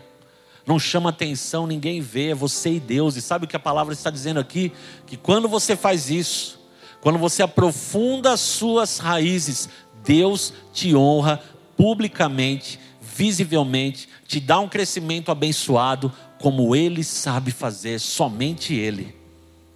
Não 0.66 0.78
chama 0.78 1.12
atenção, 1.12 1.66
ninguém 1.66 2.02
vê, 2.02 2.32
é 2.32 2.36
você 2.36 2.74
e 2.74 2.80
Deus. 2.80 3.16
E 3.16 3.22
sabe 3.22 3.46
o 3.46 3.48
que 3.48 3.56
a 3.56 3.60
palavra 3.60 3.94
está 3.94 4.10
dizendo 4.10 4.40
aqui? 4.40 4.74
Que 5.06 5.16
quando 5.16 5.48
você 5.48 5.76
faz 5.76 6.10
isso, 6.10 6.60
quando 7.00 7.18
você 7.18 7.42
aprofunda 7.42 8.34
as 8.34 8.42
suas 8.42 8.98
raízes, 8.98 9.70
Deus 10.04 10.54
te 10.74 10.96
honra 10.96 11.42
publicamente, 11.78 12.80
visivelmente, 13.00 14.10
te 14.28 14.42
dá 14.42 14.60
um 14.60 14.68
crescimento 14.68 15.32
abençoado, 15.32 16.12
como 16.42 16.76
Ele 16.76 17.04
sabe 17.04 17.52
fazer, 17.52 18.00
somente 18.00 18.74
Ele. 18.74 19.16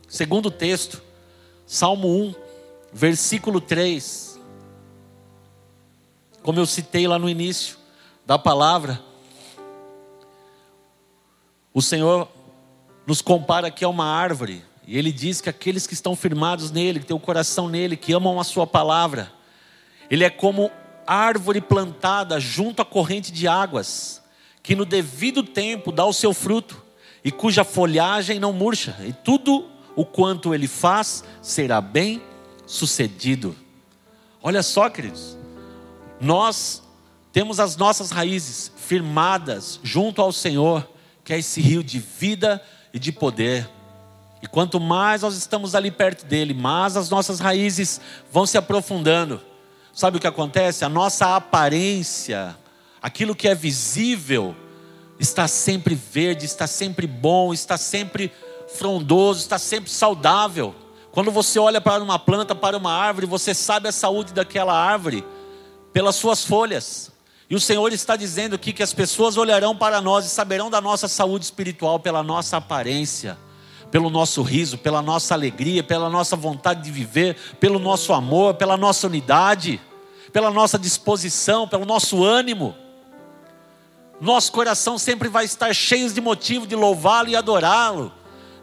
Segundo 0.09 0.51
texto, 0.51 1.01
Salmo 1.65 2.09
1, 2.09 2.35
versículo 2.91 3.61
3 3.61 4.31
como 6.43 6.59
eu 6.59 6.65
citei 6.65 7.07
lá 7.07 7.19
no 7.19 7.29
início 7.29 7.77
da 8.25 8.37
palavra, 8.37 8.99
o 11.73 11.81
Senhor 11.81 12.27
nos 13.05 13.21
compara 13.21 13.67
aqui 13.67 13.85
a 13.85 13.89
uma 13.89 14.05
árvore, 14.05 14.63
e 14.87 14.97
Ele 14.97 15.11
diz 15.11 15.39
que 15.39 15.49
aqueles 15.49 15.85
que 15.85 15.93
estão 15.93 16.15
firmados 16.15 16.71
nele, 16.71 16.99
que 16.99 17.05
têm 17.05 17.15
o 17.15 17.19
coração 17.19 17.69
nele, 17.69 17.95
que 17.95 18.11
amam 18.11 18.39
a 18.39 18.43
Sua 18.43 18.65
palavra, 18.65 19.31
Ele 20.09 20.23
é 20.23 20.29
como 20.29 20.71
árvore 21.05 21.61
plantada 21.61 22.39
junto 22.39 22.81
à 22.81 22.85
corrente 22.85 23.31
de 23.31 23.47
águas, 23.47 24.21
que 24.63 24.75
no 24.75 24.85
devido 24.85 25.43
tempo 25.43 25.91
dá 25.91 26.05
o 26.05 26.13
seu 26.13 26.33
fruto, 26.33 26.81
e 27.23 27.31
cuja 27.31 27.63
folhagem 27.63 28.39
não 28.39 28.53
murcha, 28.53 28.95
e 29.01 29.13
tudo 29.13 29.67
o 29.95 30.05
quanto 30.05 30.53
ele 30.53 30.67
faz 30.67 31.23
será 31.41 31.81
bem 31.81 32.21
sucedido. 32.65 33.55
Olha 34.41 34.63
só, 34.63 34.89
queridos, 34.89 35.37
nós 36.19 36.81
temos 37.31 37.59
as 37.59 37.77
nossas 37.77 38.11
raízes 38.11 38.71
firmadas 38.75 39.79
junto 39.83 40.21
ao 40.21 40.31
Senhor, 40.31 40.87
que 41.23 41.33
é 41.33 41.39
esse 41.39 41.61
rio 41.61 41.83
de 41.83 41.99
vida 41.99 42.61
e 42.93 42.99
de 42.99 43.11
poder. 43.11 43.69
E 44.41 44.47
quanto 44.47 44.79
mais 44.79 45.21
nós 45.21 45.35
estamos 45.35 45.75
ali 45.75 45.91
perto 45.91 46.25
dele, 46.25 46.53
mais 46.53 46.97
as 46.97 47.09
nossas 47.09 47.39
raízes 47.39 48.01
vão 48.31 48.45
se 48.45 48.57
aprofundando. 48.57 49.39
Sabe 49.93 50.17
o 50.17 50.19
que 50.19 50.27
acontece? 50.27 50.85
A 50.85 50.89
nossa 50.89 51.35
aparência, 51.35 52.57
aquilo 53.01 53.35
que 53.35 53.47
é 53.47 53.55
visível, 53.55 54.55
está 55.19 55.47
sempre 55.47 55.95
verde, 55.95 56.45
está 56.45 56.65
sempre 56.65 57.05
bom, 57.05 57.53
está 57.53 57.77
sempre 57.77 58.31
frondoso, 58.75 59.39
está 59.39 59.59
sempre 59.59 59.91
saudável. 59.91 60.73
Quando 61.11 61.29
você 61.29 61.59
olha 61.59 61.81
para 61.81 62.01
uma 62.01 62.17
planta, 62.17 62.55
para 62.55 62.77
uma 62.77 62.93
árvore, 62.93 63.25
você 63.25 63.53
sabe 63.53 63.89
a 63.89 63.91
saúde 63.91 64.33
daquela 64.33 64.73
árvore 64.73 65.25
pelas 65.91 66.15
suas 66.15 66.45
folhas. 66.45 67.11
E 67.49 67.55
o 67.55 67.59
Senhor 67.59 67.91
está 67.91 68.15
dizendo 68.15 68.55
aqui 68.55 68.71
que 68.71 68.81
as 68.81 68.93
pessoas 68.93 69.35
olharão 69.35 69.75
para 69.75 69.99
nós 69.99 70.25
e 70.25 70.29
saberão 70.29 70.69
da 70.69 70.79
nossa 70.79 71.09
saúde 71.09 71.43
espiritual 71.43 71.99
pela 71.99 72.23
nossa 72.23 72.55
aparência, 72.55 73.37
pelo 73.91 74.09
nosso 74.09 74.41
riso, 74.41 74.77
pela 74.77 75.01
nossa 75.01 75.33
alegria, 75.33 75.83
pela 75.83 76.09
nossa 76.09 76.35
vontade 76.35 76.81
de 76.81 76.89
viver, 76.89 77.35
pelo 77.59 77.77
nosso 77.77 78.13
amor, 78.13 78.53
pela 78.53 78.77
nossa 78.77 79.05
unidade, 79.05 79.81
pela 80.31 80.49
nossa 80.49 80.79
disposição, 80.79 81.67
pelo 81.67 81.85
nosso 81.85 82.23
ânimo. 82.23 82.73
Nosso 84.21 84.51
coração 84.51 84.97
sempre 84.97 85.27
vai 85.27 85.43
estar 85.43 85.73
cheio 85.75 86.09
de 86.09 86.21
motivo 86.21 86.65
de 86.65 86.75
louvá-lo 86.75 87.29
e 87.29 87.35
adorá-lo. 87.35 88.13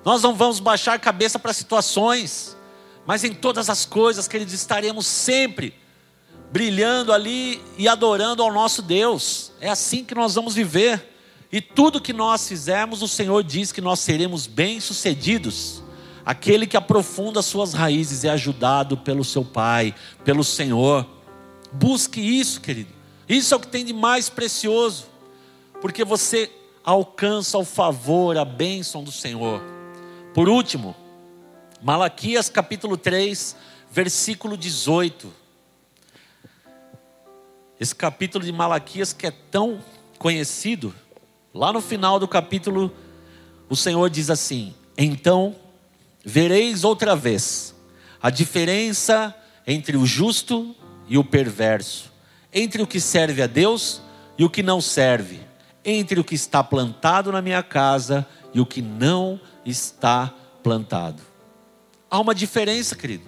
Nós 0.04 0.22
não 0.22 0.34
vamos 0.34 0.60
baixar 0.60 0.94
a 0.94 0.98
cabeça 0.98 1.38
para 1.38 1.52
situações, 1.52 2.56
mas 3.04 3.22
em 3.22 3.34
todas 3.34 3.68
as 3.68 3.84
coisas, 3.84 4.26
queridos, 4.26 4.54
estaremos 4.54 5.06
sempre 5.06 5.74
brilhando 6.50 7.12
ali 7.12 7.62
e 7.76 7.86
adorando 7.86 8.42
ao 8.42 8.52
nosso 8.52 8.80
Deus. 8.80 9.52
É 9.60 9.68
assim 9.68 10.04
que 10.04 10.14
nós 10.14 10.34
vamos 10.34 10.54
viver. 10.54 11.17
E 11.50 11.60
tudo 11.60 12.00
que 12.00 12.12
nós 12.12 12.46
fizermos, 12.46 13.00
o 13.02 13.08
Senhor 13.08 13.42
diz 13.42 13.72
que 13.72 13.80
nós 13.80 14.00
seremos 14.00 14.46
bem-sucedidos. 14.46 15.82
Aquele 16.24 16.66
que 16.66 16.76
aprofunda 16.76 17.40
suas 17.40 17.72
raízes 17.72 18.24
é 18.24 18.28
ajudado 18.28 18.98
pelo 18.98 19.24
seu 19.24 19.44
Pai, 19.44 19.94
pelo 20.24 20.44
Senhor. 20.44 21.06
Busque 21.72 22.20
isso, 22.20 22.60
querido. 22.60 22.92
Isso 23.26 23.54
é 23.54 23.56
o 23.56 23.60
que 23.60 23.68
tem 23.68 23.84
de 23.84 23.94
mais 23.94 24.28
precioso, 24.28 25.06
porque 25.80 26.04
você 26.04 26.50
alcança 26.84 27.58
o 27.58 27.64
favor, 27.64 28.36
a 28.36 28.44
bênção 28.44 29.02
do 29.02 29.12
Senhor. 29.12 29.62
Por 30.34 30.48
último, 30.48 30.94
Malaquias 31.82 32.48
capítulo 32.48 32.96
3, 32.96 33.56
versículo 33.90 34.56
18. 34.56 35.32
Esse 37.80 37.94
capítulo 37.94 38.44
de 38.44 38.52
Malaquias 38.52 39.12
que 39.12 39.26
é 39.26 39.30
tão 39.30 39.80
conhecido, 40.18 40.94
lá 41.58 41.72
no 41.72 41.80
final 41.80 42.20
do 42.20 42.28
capítulo, 42.28 42.92
o 43.68 43.74
Senhor 43.74 44.08
diz 44.08 44.30
assim: 44.30 44.72
Então 44.96 45.56
vereis 46.24 46.84
outra 46.84 47.16
vez 47.16 47.74
a 48.22 48.30
diferença 48.30 49.34
entre 49.66 49.96
o 49.96 50.06
justo 50.06 50.74
e 51.08 51.18
o 51.18 51.24
perverso, 51.24 52.12
entre 52.54 52.80
o 52.80 52.86
que 52.86 53.00
serve 53.00 53.42
a 53.42 53.48
Deus 53.48 54.00
e 54.38 54.44
o 54.44 54.50
que 54.50 54.62
não 54.62 54.80
serve, 54.80 55.40
entre 55.84 56.20
o 56.20 56.24
que 56.24 56.36
está 56.36 56.62
plantado 56.62 57.32
na 57.32 57.42
minha 57.42 57.62
casa 57.62 58.24
e 58.54 58.60
o 58.60 58.66
que 58.66 58.80
não 58.80 59.40
está 59.66 60.32
plantado. 60.62 61.20
Há 62.08 62.20
uma 62.20 62.36
diferença, 62.36 62.94
queridos. 62.94 63.26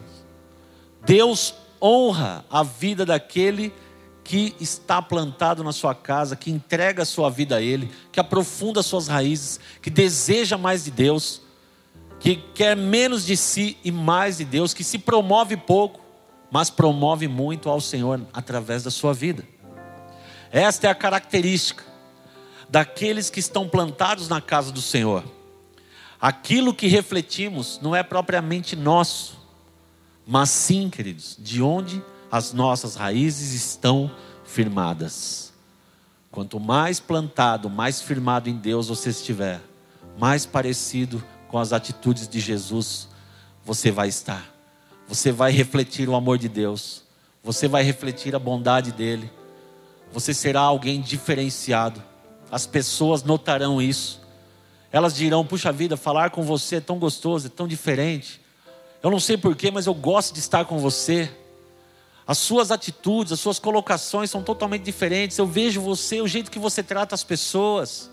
Deus 1.04 1.52
honra 1.82 2.44
a 2.48 2.62
vida 2.62 3.04
daquele 3.04 3.70
que 3.70 3.74
está 4.60 5.02
plantado 5.02 5.64
na 5.64 5.72
sua 5.72 5.94
casa, 5.94 6.36
que 6.36 6.50
entrega 6.50 7.02
a 7.02 7.06
sua 7.06 7.28
vida 7.30 7.56
a 7.56 7.62
Ele, 7.62 7.90
que 8.12 8.20
aprofunda 8.20 8.82
suas 8.82 9.08
raízes, 9.08 9.58
que 9.82 9.90
deseja 9.90 10.56
mais 10.56 10.84
de 10.84 10.90
Deus, 10.90 11.42
que 12.18 12.36
quer 12.36 12.76
menos 12.76 13.24
de 13.24 13.36
si 13.36 13.76
e 13.82 13.90
mais 13.90 14.38
de 14.38 14.44
Deus, 14.44 14.74
que 14.74 14.84
se 14.84 14.98
promove 14.98 15.56
pouco, 15.56 16.00
mas 16.50 16.70
promove 16.70 17.26
muito 17.26 17.68
ao 17.68 17.80
Senhor 17.80 18.20
através 18.32 18.82
da 18.82 18.90
sua 18.90 19.12
vida. 19.12 19.44
Esta 20.52 20.86
é 20.86 20.90
a 20.90 20.94
característica 20.94 21.84
daqueles 22.68 23.30
que 23.30 23.40
estão 23.40 23.68
plantados 23.68 24.28
na 24.28 24.40
casa 24.40 24.70
do 24.70 24.80
Senhor. 24.80 25.24
Aquilo 26.20 26.74
que 26.74 26.86
refletimos 26.86 27.80
não 27.80 27.96
é 27.96 28.02
propriamente 28.02 28.76
nosso, 28.76 29.40
mas 30.26 30.50
sim, 30.50 30.90
queridos, 30.90 31.36
de 31.38 31.62
onde 31.62 32.02
as 32.30 32.52
nossas 32.52 32.94
raízes 32.94 33.52
estão 33.52 34.10
firmadas. 34.44 35.52
Quanto 36.30 36.60
mais 36.60 37.00
plantado, 37.00 37.68
mais 37.68 38.00
firmado 38.00 38.48
em 38.48 38.56
Deus 38.56 38.88
você 38.88 39.10
estiver, 39.10 39.60
mais 40.18 40.46
parecido 40.46 41.22
com 41.48 41.58
as 41.58 41.72
atitudes 41.72 42.28
de 42.28 42.38
Jesus 42.40 43.08
você 43.64 43.90
vai 43.90 44.08
estar 44.08 44.60
você 45.10 45.32
vai 45.32 45.50
refletir 45.50 46.08
o 46.08 46.14
amor 46.14 46.38
de 46.38 46.48
Deus, 46.48 47.02
você 47.42 47.66
vai 47.66 47.82
refletir 47.82 48.32
a 48.36 48.38
bondade 48.38 48.92
dEle, 48.92 49.28
você 50.12 50.32
será 50.32 50.60
alguém 50.60 51.00
diferenciado, 51.00 52.00
as 52.48 52.64
pessoas 52.64 53.24
notarão 53.24 53.82
isso, 53.82 54.20
elas 54.92 55.16
dirão: 55.16 55.44
puxa 55.44 55.72
vida, 55.72 55.96
falar 55.96 56.30
com 56.30 56.44
você 56.44 56.76
é 56.76 56.80
tão 56.80 56.96
gostoso, 56.96 57.48
é 57.48 57.50
tão 57.50 57.66
diferente. 57.66 58.40
Eu 59.02 59.10
não 59.10 59.18
sei 59.18 59.36
porquê, 59.36 59.68
mas 59.68 59.86
eu 59.86 59.94
gosto 59.94 60.32
de 60.32 60.38
estar 60.38 60.64
com 60.64 60.78
você. 60.78 61.28
As 62.30 62.38
suas 62.38 62.70
atitudes, 62.70 63.32
as 63.32 63.40
suas 63.40 63.58
colocações 63.58 64.30
são 64.30 64.40
totalmente 64.40 64.84
diferentes. 64.84 65.36
Eu 65.36 65.48
vejo 65.48 65.80
você, 65.80 66.20
o 66.20 66.28
jeito 66.28 66.48
que 66.48 66.60
você 66.60 66.80
trata 66.80 67.12
as 67.12 67.24
pessoas. 67.24 68.08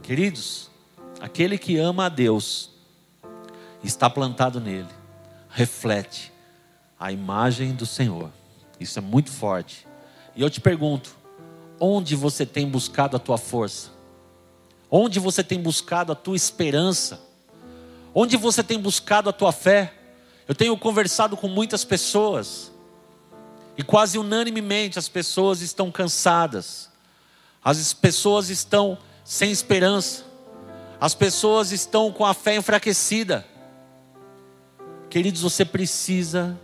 Queridos, 0.00 0.70
aquele 1.20 1.58
que 1.58 1.76
ama 1.76 2.06
a 2.06 2.08
Deus 2.08 2.70
está 3.82 4.08
plantado 4.08 4.60
nele 4.60 4.86
reflete 5.50 6.32
a 6.96 7.10
imagem 7.10 7.74
do 7.74 7.84
Senhor. 7.84 8.30
Isso 8.78 8.96
é 8.96 9.02
muito 9.02 9.32
forte. 9.32 9.88
E 10.36 10.40
eu 10.40 10.48
te 10.48 10.60
pergunto: 10.60 11.16
onde 11.80 12.14
você 12.14 12.46
tem 12.46 12.70
buscado 12.70 13.16
a 13.16 13.18
tua 13.18 13.38
força? 13.38 13.90
Onde 14.88 15.18
você 15.18 15.42
tem 15.42 15.60
buscado 15.60 16.12
a 16.12 16.14
tua 16.14 16.36
esperança? 16.36 17.20
Onde 18.14 18.36
você 18.36 18.62
tem 18.62 18.78
buscado 18.78 19.28
a 19.28 19.32
tua 19.32 19.50
fé? 19.50 19.92
Eu 20.46 20.54
tenho 20.54 20.78
conversado 20.78 21.36
com 21.36 21.48
muitas 21.48 21.84
pessoas 21.84 22.72
e 23.76 23.82
quase 23.82 24.18
unanimemente 24.18 24.98
as 24.98 25.08
pessoas 25.08 25.60
estão 25.60 25.90
cansadas, 25.90 26.90
as 27.62 27.92
pessoas 27.92 28.50
estão 28.50 28.98
sem 29.24 29.50
esperança, 29.50 30.24
as 31.00 31.14
pessoas 31.14 31.72
estão 31.72 32.12
com 32.12 32.24
a 32.24 32.34
fé 32.34 32.56
enfraquecida. 32.56 33.46
Queridos, 35.10 35.42
você 35.42 35.64
precisa, 35.64 36.58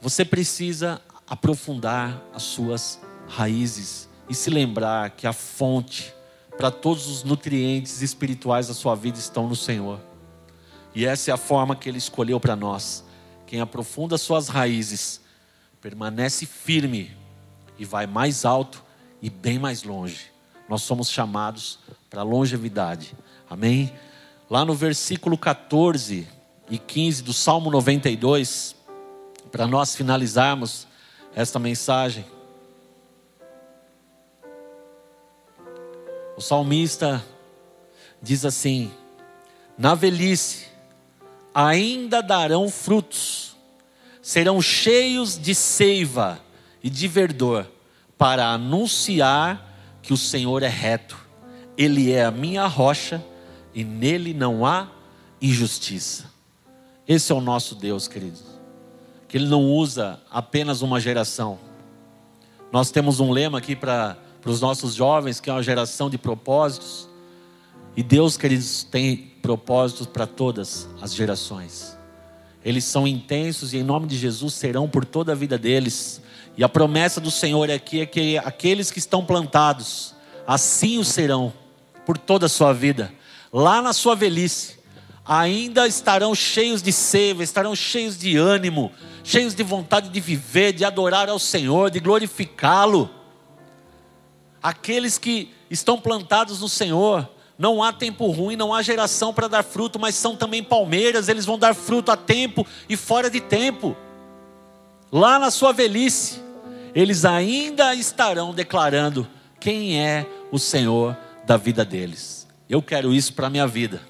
você 0.00 0.24
precisa 0.24 1.00
aprofundar 1.26 2.22
as 2.32 2.42
suas 2.42 3.00
raízes 3.26 4.08
e 4.28 4.34
se 4.34 4.50
lembrar 4.50 5.10
que 5.10 5.26
a 5.26 5.32
fonte 5.32 6.14
para 6.56 6.70
todos 6.70 7.06
os 7.06 7.22
nutrientes 7.22 8.02
espirituais 8.02 8.68
da 8.68 8.74
sua 8.74 8.94
vida 8.94 9.18
estão 9.18 9.48
no 9.48 9.54
Senhor. 9.54 10.00
E 10.94 11.06
essa 11.06 11.30
é 11.30 11.34
a 11.34 11.36
forma 11.36 11.76
que 11.76 11.88
Ele 11.88 11.98
escolheu 11.98 12.40
para 12.40 12.56
nós. 12.56 13.04
Quem 13.46 13.60
aprofunda 13.60 14.18
suas 14.18 14.48
raízes 14.48 15.20
permanece 15.80 16.46
firme 16.46 17.16
e 17.78 17.84
vai 17.84 18.06
mais 18.06 18.44
alto 18.44 18.84
e 19.22 19.30
bem 19.30 19.58
mais 19.58 19.82
longe. 19.82 20.32
Nós 20.68 20.82
somos 20.82 21.10
chamados 21.10 21.78
para 22.10 22.22
longevidade. 22.22 23.14
Amém? 23.48 23.92
Lá 24.50 24.64
no 24.64 24.74
versículo 24.74 25.36
14 25.38 26.26
e 26.70 26.78
15 26.78 27.22
do 27.22 27.32
Salmo 27.32 27.70
92, 27.70 28.76
para 29.50 29.66
nós 29.66 29.94
finalizarmos 29.94 30.86
esta 31.34 31.58
mensagem. 31.58 32.24
O 36.36 36.40
salmista 36.40 37.24
diz 38.20 38.44
assim: 38.44 38.92
Na 39.76 39.94
velhice 39.94 40.66
ainda 41.54 42.22
darão 42.22 42.68
frutos, 42.68 43.47
serão 44.22 44.60
cheios 44.60 45.38
de 45.38 45.54
seiva 45.54 46.40
e 46.82 46.90
de 46.90 47.08
verdor, 47.08 47.70
para 48.16 48.48
anunciar 48.48 49.98
que 50.02 50.12
o 50.12 50.16
Senhor 50.16 50.62
é 50.62 50.68
reto, 50.68 51.16
Ele 51.76 52.10
é 52.10 52.24
a 52.24 52.30
minha 52.30 52.66
rocha 52.66 53.24
e 53.74 53.84
nele 53.84 54.32
não 54.32 54.64
há 54.64 54.88
injustiça. 55.40 56.24
Esse 57.06 57.30
é 57.32 57.34
o 57.34 57.40
nosso 57.40 57.74
Deus, 57.74 58.08
queridos. 58.08 58.42
Que 59.28 59.36
Ele 59.36 59.46
não 59.46 59.64
usa 59.64 60.20
apenas 60.30 60.82
uma 60.82 61.00
geração. 61.00 61.58
Nós 62.72 62.90
temos 62.90 63.20
um 63.20 63.30
lema 63.30 63.58
aqui 63.58 63.76
para 63.76 64.16
os 64.44 64.60
nossos 64.60 64.94
jovens, 64.94 65.40
que 65.40 65.48
é 65.48 65.52
uma 65.52 65.62
geração 65.62 66.10
de 66.10 66.18
propósitos. 66.18 67.08
E 67.96 68.02
Deus, 68.02 68.36
queridos, 68.36 68.84
tem 68.84 69.16
propósitos 69.42 70.06
para 70.06 70.26
todas 70.26 70.88
as 71.00 71.14
gerações. 71.14 71.97
Eles 72.64 72.84
são 72.84 73.06
intensos 73.06 73.72
e 73.72 73.78
em 73.78 73.82
nome 73.82 74.06
de 74.06 74.16
Jesus 74.16 74.54
serão 74.54 74.88
por 74.88 75.04
toda 75.04 75.32
a 75.32 75.34
vida 75.34 75.56
deles. 75.56 76.20
E 76.56 76.64
a 76.64 76.68
promessa 76.68 77.20
do 77.20 77.30
Senhor 77.30 77.70
aqui 77.70 78.00
é 78.00 78.06
que 78.06 78.36
aqueles 78.38 78.90
que 78.90 78.98
estão 78.98 79.24
plantados, 79.24 80.14
assim 80.46 80.98
o 80.98 81.04
serão 81.04 81.52
por 82.04 82.18
toda 82.18 82.46
a 82.46 82.48
sua 82.48 82.72
vida. 82.72 83.12
Lá 83.52 83.80
na 83.80 83.92
sua 83.92 84.16
velhice, 84.16 84.78
ainda 85.24 85.86
estarão 85.86 86.34
cheios 86.34 86.82
de 86.82 86.92
seiva, 86.92 87.44
estarão 87.44 87.76
cheios 87.76 88.18
de 88.18 88.36
ânimo, 88.36 88.90
cheios 89.22 89.54
de 89.54 89.62
vontade 89.62 90.08
de 90.08 90.20
viver, 90.20 90.72
de 90.72 90.84
adorar 90.84 91.28
ao 91.28 91.38
Senhor, 91.38 91.90
de 91.90 92.00
glorificá-lo. 92.00 93.10
Aqueles 94.62 95.16
que 95.18 95.52
estão 95.70 96.00
plantados 96.00 96.60
no 96.60 96.68
Senhor, 96.68 97.28
não 97.58 97.82
há 97.82 97.92
tempo 97.92 98.30
ruim, 98.30 98.54
não 98.54 98.72
há 98.72 98.80
geração 98.82 99.34
para 99.34 99.48
dar 99.48 99.64
fruto, 99.64 99.98
mas 99.98 100.14
são 100.14 100.36
também 100.36 100.62
palmeiras, 100.62 101.28
eles 101.28 101.44
vão 101.44 101.58
dar 101.58 101.74
fruto 101.74 102.12
a 102.12 102.16
tempo 102.16 102.64
e 102.88 102.96
fora 102.96 103.28
de 103.28 103.40
tempo. 103.40 103.96
Lá 105.10 105.38
na 105.38 105.50
sua 105.50 105.72
velhice, 105.72 106.40
eles 106.94 107.24
ainda 107.24 107.94
estarão 107.94 108.54
declarando 108.54 109.26
quem 109.58 110.00
é 110.00 110.24
o 110.52 110.58
Senhor 110.58 111.16
da 111.44 111.56
vida 111.56 111.84
deles. 111.84 112.46
Eu 112.68 112.80
quero 112.80 113.12
isso 113.12 113.32
para 113.32 113.48
a 113.48 113.50
minha 113.50 113.66
vida. 113.66 114.00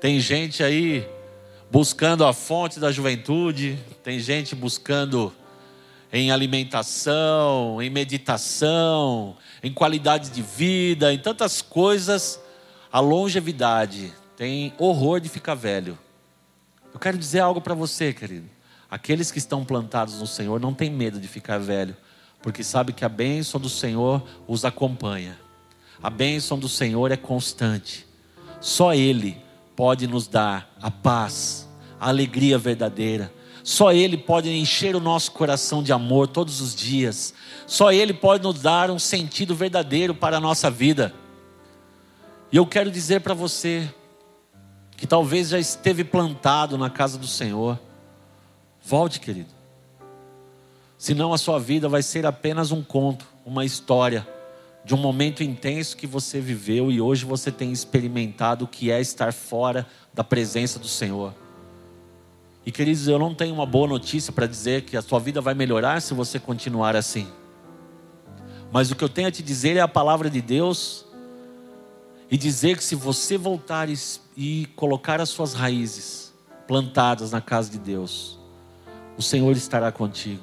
Tem 0.00 0.20
gente 0.20 0.62
aí 0.62 1.08
buscando 1.70 2.26
a 2.26 2.34
fonte 2.34 2.78
da 2.78 2.92
juventude, 2.92 3.78
tem 4.02 4.20
gente 4.20 4.54
buscando 4.54 5.32
em 6.12 6.30
alimentação, 6.30 7.80
em 7.80 7.88
meditação, 7.88 9.36
em 9.62 9.72
qualidade 9.72 10.28
de 10.28 10.42
vida, 10.42 11.14
em 11.14 11.18
tantas 11.18 11.62
coisas, 11.62 12.41
a 12.92 13.00
longevidade 13.00 14.12
tem 14.36 14.74
horror 14.76 15.18
de 15.18 15.30
ficar 15.30 15.54
velho. 15.54 15.98
Eu 16.92 17.00
quero 17.00 17.16
dizer 17.16 17.40
algo 17.40 17.58
para 17.58 17.74
você, 17.74 18.12
querido. 18.12 18.46
Aqueles 18.90 19.30
que 19.30 19.38
estão 19.38 19.64
plantados 19.64 20.20
no 20.20 20.26
Senhor 20.26 20.60
não 20.60 20.74
têm 20.74 20.90
medo 20.90 21.18
de 21.18 21.26
ficar 21.26 21.58
velho, 21.58 21.96
porque 22.42 22.62
sabe 22.62 22.92
que 22.92 23.02
a 23.02 23.08
bênção 23.08 23.58
do 23.58 23.70
Senhor 23.70 24.22
os 24.46 24.66
acompanha. 24.66 25.38
A 26.02 26.10
bênção 26.10 26.58
do 26.58 26.68
Senhor 26.68 27.10
é 27.10 27.16
constante. 27.16 28.06
Só 28.60 28.92
Ele 28.92 29.40
pode 29.74 30.06
nos 30.06 30.26
dar 30.26 30.70
a 30.82 30.90
paz, 30.90 31.66
a 31.98 32.08
alegria 32.08 32.58
verdadeira. 32.58 33.32
Só 33.64 33.90
Ele 33.90 34.18
pode 34.18 34.50
encher 34.50 34.94
o 34.94 35.00
nosso 35.00 35.32
coração 35.32 35.82
de 35.82 35.94
amor 35.94 36.28
todos 36.28 36.60
os 36.60 36.74
dias. 36.74 37.32
Só 37.66 37.90
Ele 37.90 38.12
pode 38.12 38.42
nos 38.42 38.60
dar 38.60 38.90
um 38.90 38.98
sentido 38.98 39.54
verdadeiro 39.54 40.14
para 40.14 40.36
a 40.36 40.40
nossa 40.40 40.70
vida. 40.70 41.14
E 42.52 42.56
eu 42.58 42.66
quero 42.66 42.90
dizer 42.90 43.22
para 43.22 43.32
você, 43.32 43.88
que 44.94 45.06
talvez 45.06 45.48
já 45.48 45.58
esteve 45.58 46.04
plantado 46.04 46.76
na 46.76 46.90
casa 46.90 47.16
do 47.16 47.26
Senhor, 47.26 47.80
volte, 48.84 49.18
querido. 49.18 49.48
Senão 50.98 51.32
a 51.32 51.38
sua 51.38 51.58
vida 51.58 51.88
vai 51.88 52.02
ser 52.02 52.26
apenas 52.26 52.70
um 52.70 52.82
conto, 52.84 53.26
uma 53.44 53.64
história 53.64 54.28
de 54.84 54.94
um 54.94 54.98
momento 54.98 55.42
intenso 55.42 55.96
que 55.96 56.06
você 56.06 56.40
viveu 56.40 56.92
e 56.92 57.00
hoje 57.00 57.24
você 57.24 57.50
tem 57.50 57.72
experimentado 57.72 58.66
o 58.66 58.68
que 58.68 58.90
é 58.90 59.00
estar 59.00 59.32
fora 59.32 59.86
da 60.12 60.22
presença 60.22 60.78
do 60.78 60.86
Senhor. 60.88 61.34
E 62.66 62.70
queridos, 62.70 63.08
eu 63.08 63.18
não 63.18 63.34
tenho 63.34 63.54
uma 63.54 63.66
boa 63.66 63.88
notícia 63.88 64.32
para 64.32 64.46
dizer 64.46 64.82
que 64.82 64.96
a 64.96 65.02
sua 65.02 65.18
vida 65.18 65.40
vai 65.40 65.54
melhorar 65.54 66.02
se 66.02 66.12
você 66.12 66.38
continuar 66.38 66.94
assim. 66.94 67.26
Mas 68.70 68.90
o 68.90 68.94
que 68.94 69.02
eu 69.02 69.08
tenho 69.08 69.28
a 69.28 69.32
te 69.32 69.42
dizer 69.42 69.76
é 69.76 69.80
a 69.80 69.88
palavra 69.88 70.28
de 70.28 70.40
Deus 70.40 71.06
e 72.32 72.38
dizer 72.38 72.78
que 72.78 72.82
se 72.82 72.94
você 72.94 73.36
voltar 73.36 73.90
e, 73.90 73.94
e 74.34 74.64
colocar 74.74 75.20
as 75.20 75.28
suas 75.28 75.52
raízes 75.52 76.32
plantadas 76.66 77.30
na 77.30 77.42
casa 77.42 77.70
de 77.70 77.78
Deus, 77.78 78.38
o 79.18 79.22
Senhor 79.22 79.54
estará 79.54 79.92
contigo. 79.92 80.40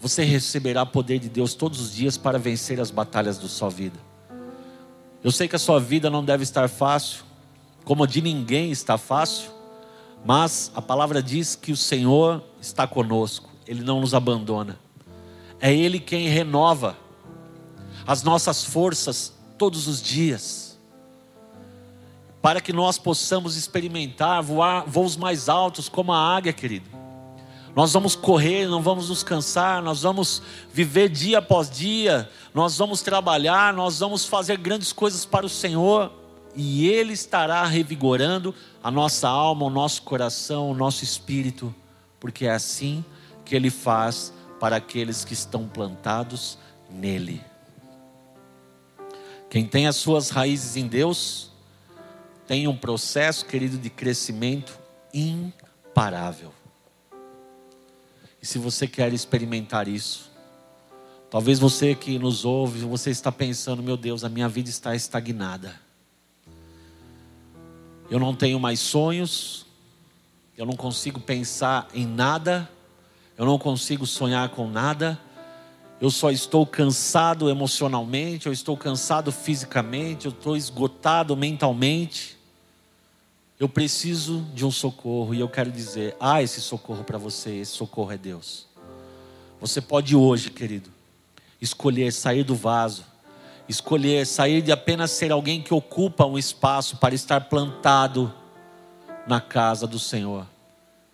Você 0.00 0.24
receberá 0.24 0.86
poder 0.86 1.18
de 1.18 1.28
Deus 1.28 1.52
todos 1.52 1.82
os 1.82 1.94
dias 1.94 2.16
para 2.16 2.38
vencer 2.38 2.80
as 2.80 2.90
batalhas 2.90 3.36
da 3.36 3.46
sua 3.46 3.68
vida. 3.68 4.00
Eu 5.22 5.30
sei 5.30 5.46
que 5.46 5.54
a 5.54 5.58
sua 5.58 5.78
vida 5.78 6.08
não 6.08 6.24
deve 6.24 6.44
estar 6.44 6.66
fácil, 6.66 7.24
como 7.84 8.04
a 8.04 8.06
de 8.06 8.22
ninguém 8.22 8.70
está 8.70 8.96
fácil, 8.96 9.50
mas 10.24 10.72
a 10.74 10.80
palavra 10.80 11.22
diz 11.22 11.54
que 11.54 11.72
o 11.72 11.76
Senhor 11.76 12.42
está 12.58 12.86
conosco, 12.86 13.50
Ele 13.66 13.82
não 13.82 14.00
nos 14.00 14.14
abandona. 14.14 14.78
É 15.60 15.74
Ele 15.74 16.00
quem 16.00 16.26
renova 16.28 16.96
as 18.06 18.22
nossas 18.22 18.64
forças 18.64 19.34
todos 19.58 19.86
os 19.86 20.00
dias, 20.00 20.71
para 22.42 22.60
que 22.60 22.72
nós 22.72 22.98
possamos 22.98 23.56
experimentar 23.56 24.42
voar 24.42 24.84
voos 24.84 25.16
mais 25.16 25.48
altos 25.48 25.88
como 25.88 26.12
a 26.12 26.36
águia, 26.36 26.52
querido. 26.52 26.90
Nós 27.74 27.92
vamos 27.92 28.16
correr, 28.16 28.66
não 28.66 28.82
vamos 28.82 29.08
nos 29.08 29.22
cansar, 29.22 29.80
nós 29.80 30.02
vamos 30.02 30.42
viver 30.70 31.08
dia 31.08 31.38
após 31.38 31.70
dia, 31.70 32.28
nós 32.52 32.76
vamos 32.76 33.00
trabalhar, 33.00 33.72
nós 33.72 34.00
vamos 34.00 34.26
fazer 34.26 34.58
grandes 34.58 34.92
coisas 34.92 35.24
para 35.24 35.46
o 35.46 35.48
Senhor 35.48 36.12
e 36.54 36.86
Ele 36.86 37.12
estará 37.12 37.64
revigorando 37.64 38.54
a 38.82 38.90
nossa 38.90 39.28
alma, 39.28 39.64
o 39.64 39.70
nosso 39.70 40.02
coração, 40.02 40.70
o 40.70 40.74
nosso 40.74 41.04
espírito, 41.04 41.74
porque 42.20 42.44
é 42.44 42.50
assim 42.50 43.02
que 43.44 43.54
Ele 43.54 43.70
faz 43.70 44.34
para 44.60 44.76
aqueles 44.76 45.24
que 45.24 45.32
estão 45.32 45.66
plantados 45.66 46.58
nele. 46.90 47.40
Quem 49.48 49.64
tem 49.64 49.86
as 49.86 49.96
suas 49.96 50.28
raízes 50.28 50.76
em 50.76 50.86
Deus, 50.86 51.51
tem 52.52 52.68
um 52.68 52.76
processo, 52.76 53.46
querido, 53.46 53.78
de 53.78 53.88
crescimento 53.88 54.78
imparável. 55.14 56.52
E 58.42 58.46
se 58.46 58.58
você 58.58 58.86
quer 58.86 59.10
experimentar 59.14 59.88
isso, 59.88 60.30
talvez 61.30 61.58
você 61.58 61.94
que 61.94 62.18
nos 62.18 62.44
ouve, 62.44 62.80
você 62.80 63.08
está 63.08 63.32
pensando, 63.32 63.82
meu 63.82 63.96
Deus, 63.96 64.22
a 64.22 64.28
minha 64.28 64.50
vida 64.50 64.68
está 64.68 64.94
estagnada. 64.94 65.80
Eu 68.10 68.18
não 68.18 68.36
tenho 68.36 68.60
mais 68.60 68.80
sonhos, 68.80 69.64
eu 70.54 70.66
não 70.66 70.76
consigo 70.76 71.20
pensar 71.20 71.88
em 71.94 72.04
nada, 72.04 72.68
eu 73.38 73.46
não 73.46 73.58
consigo 73.58 74.06
sonhar 74.06 74.50
com 74.50 74.68
nada. 74.68 75.18
Eu 75.98 76.10
só 76.10 76.30
estou 76.30 76.66
cansado 76.66 77.48
emocionalmente, 77.48 78.44
eu 78.44 78.52
estou 78.52 78.76
cansado 78.76 79.32
fisicamente, 79.32 80.26
eu 80.26 80.32
estou 80.32 80.54
esgotado 80.54 81.34
mentalmente. 81.34 82.31
Eu 83.62 83.68
preciso 83.68 84.44
de 84.52 84.66
um 84.66 84.72
socorro 84.72 85.32
e 85.32 85.38
eu 85.38 85.48
quero 85.48 85.70
dizer: 85.70 86.16
há 86.18 86.34
ah, 86.34 86.42
esse 86.42 86.60
socorro 86.60 87.04
para 87.04 87.16
você, 87.16 87.58
esse 87.58 87.70
socorro 87.70 88.10
é 88.10 88.18
Deus. 88.18 88.66
Você 89.60 89.80
pode 89.80 90.16
hoje, 90.16 90.50
querido, 90.50 90.90
escolher 91.60 92.12
sair 92.12 92.42
do 92.42 92.56
vaso, 92.56 93.04
escolher 93.68 94.26
sair 94.26 94.62
de 94.62 94.72
apenas 94.72 95.12
ser 95.12 95.30
alguém 95.30 95.62
que 95.62 95.72
ocupa 95.72 96.26
um 96.26 96.36
espaço 96.36 96.96
para 96.96 97.14
estar 97.14 97.42
plantado 97.42 98.34
na 99.28 99.40
casa 99.40 99.86
do 99.86 99.96
Senhor. 100.00 100.44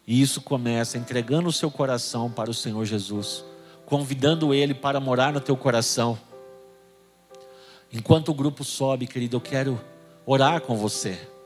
E 0.06 0.18
isso 0.18 0.40
começa 0.40 0.96
entregando 0.96 1.50
o 1.50 1.52
seu 1.52 1.70
coração 1.70 2.30
para 2.30 2.50
o 2.50 2.54
Senhor 2.54 2.82
Jesus, 2.86 3.44
convidando 3.84 4.54
Ele 4.54 4.72
para 4.72 4.98
morar 4.98 5.34
no 5.34 5.40
teu 5.42 5.54
coração. 5.54 6.18
Enquanto 7.92 8.30
o 8.30 8.34
grupo 8.34 8.64
sobe, 8.64 9.06
querido, 9.06 9.36
eu 9.36 9.40
quero 9.42 9.78
orar 10.24 10.62
com 10.62 10.78
você. 10.78 11.36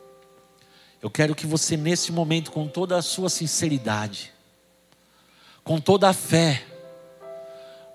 Eu 1.03 1.11
quero 1.11 1.35
que 1.35 1.49
você, 1.49 1.77
nesse 1.77 2.13
momento, 2.13 2.53
com 2.53 2.69
toda 2.69 2.97
a 2.97 3.03
sua 3.03 3.29
sinceridade, 3.29 4.33
com 5.65 5.81
toda 5.81 6.09
a 6.09 6.13
fé, 6.13 6.65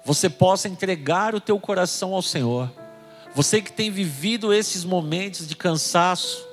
você 0.03 0.29
possa 0.29 0.67
entregar 0.67 1.33
o 1.33 1.39
teu 1.39 1.57
coração 1.57 2.13
ao 2.13 2.21
Senhor. 2.21 2.69
Você 3.33 3.61
que 3.61 3.71
tem 3.71 3.89
vivido 3.89 4.53
esses 4.53 4.83
momentos 4.83 5.47
de 5.47 5.55
cansaço, 5.55 6.45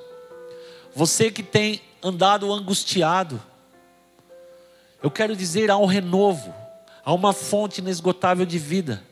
você 0.95 1.29
que 1.29 1.43
tem 1.43 1.81
andado 2.01 2.51
angustiado, 2.53 3.43
eu 5.03 5.11
quero 5.11 5.35
dizer: 5.35 5.69
há 5.69 5.75
um 5.75 5.85
renovo, 5.85 6.55
há 7.03 7.13
uma 7.13 7.33
fonte 7.33 7.81
inesgotável 7.81 8.45
de 8.45 8.57
vida. 8.57 9.03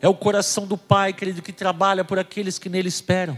É 0.00 0.08
o 0.08 0.14
coração 0.14 0.66
do 0.66 0.78
Pai, 0.78 1.12
querido, 1.12 1.42
que 1.42 1.52
trabalha 1.52 2.02
por 2.02 2.18
aqueles 2.18 2.58
que 2.58 2.70
nele 2.70 2.88
esperam. 2.88 3.36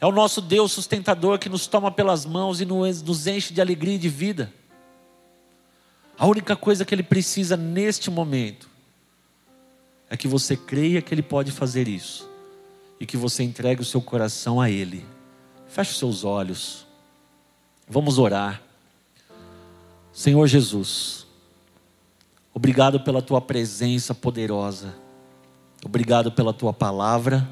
É 0.00 0.06
o 0.06 0.12
nosso 0.12 0.40
Deus 0.40 0.70
sustentador 0.70 1.38
que 1.38 1.48
nos 1.48 1.66
toma 1.66 1.90
pelas 1.90 2.24
mãos 2.24 2.60
e 2.60 2.64
nos 2.64 3.26
enche 3.26 3.52
de 3.52 3.60
alegria 3.60 3.96
e 3.96 3.98
de 3.98 4.08
vida. 4.08 4.52
A 6.16 6.26
única 6.26 6.54
coisa 6.54 6.84
que 6.84 6.94
Ele 6.94 7.02
precisa 7.02 7.56
neste 7.56 8.10
momento 8.10 8.68
é 10.08 10.16
que 10.16 10.28
você 10.28 10.56
creia 10.56 11.02
que 11.02 11.12
Ele 11.12 11.22
pode 11.22 11.50
fazer 11.50 11.88
isso 11.88 12.28
e 13.00 13.06
que 13.06 13.16
você 13.16 13.42
entregue 13.42 13.82
o 13.82 13.84
seu 13.84 14.00
coração 14.00 14.60
a 14.60 14.70
Ele. 14.70 15.04
Feche 15.66 15.90
os 15.90 15.98
seus 15.98 16.24
olhos. 16.24 16.86
Vamos 17.88 18.18
orar. 18.18 18.62
Senhor 20.12 20.46
Jesus, 20.46 21.26
obrigado 22.54 23.00
pela 23.00 23.22
tua 23.22 23.40
presença 23.40 24.14
poderosa. 24.14 24.94
Obrigado 25.84 26.30
pela 26.32 26.52
tua 26.52 26.72
palavra 26.72 27.48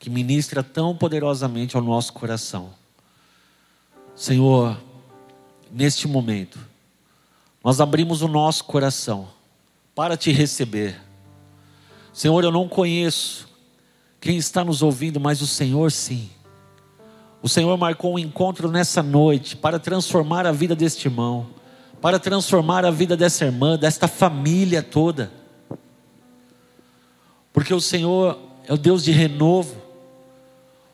que 0.00 0.08
ministra 0.08 0.62
tão 0.62 0.96
poderosamente 0.96 1.76
ao 1.76 1.82
nosso 1.82 2.14
coração. 2.14 2.70
Senhor, 4.16 4.80
neste 5.70 6.08
momento, 6.08 6.58
nós 7.62 7.82
abrimos 7.82 8.22
o 8.22 8.28
nosso 8.28 8.64
coração 8.64 9.28
para 9.94 10.16
te 10.16 10.32
receber. 10.32 10.98
Senhor, 12.14 12.42
eu 12.42 12.50
não 12.50 12.66
conheço 12.66 13.46
quem 14.18 14.38
está 14.38 14.64
nos 14.64 14.82
ouvindo, 14.82 15.20
mas 15.20 15.42
o 15.42 15.46
Senhor 15.46 15.92
sim. 15.92 16.30
O 17.42 17.48
Senhor 17.48 17.76
marcou 17.76 18.14
um 18.14 18.18
encontro 18.18 18.70
nessa 18.70 19.02
noite 19.02 19.54
para 19.54 19.78
transformar 19.78 20.46
a 20.46 20.52
vida 20.52 20.74
deste 20.74 21.08
irmão, 21.08 21.46
para 22.00 22.18
transformar 22.18 22.86
a 22.86 22.90
vida 22.90 23.18
dessa 23.18 23.44
irmã, 23.44 23.78
desta 23.78 24.08
família 24.08 24.82
toda. 24.82 25.30
Porque 27.52 27.74
o 27.74 27.80
Senhor 27.82 28.38
é 28.66 28.72
o 28.72 28.78
Deus 28.78 29.04
de 29.04 29.12
renovo, 29.12 29.89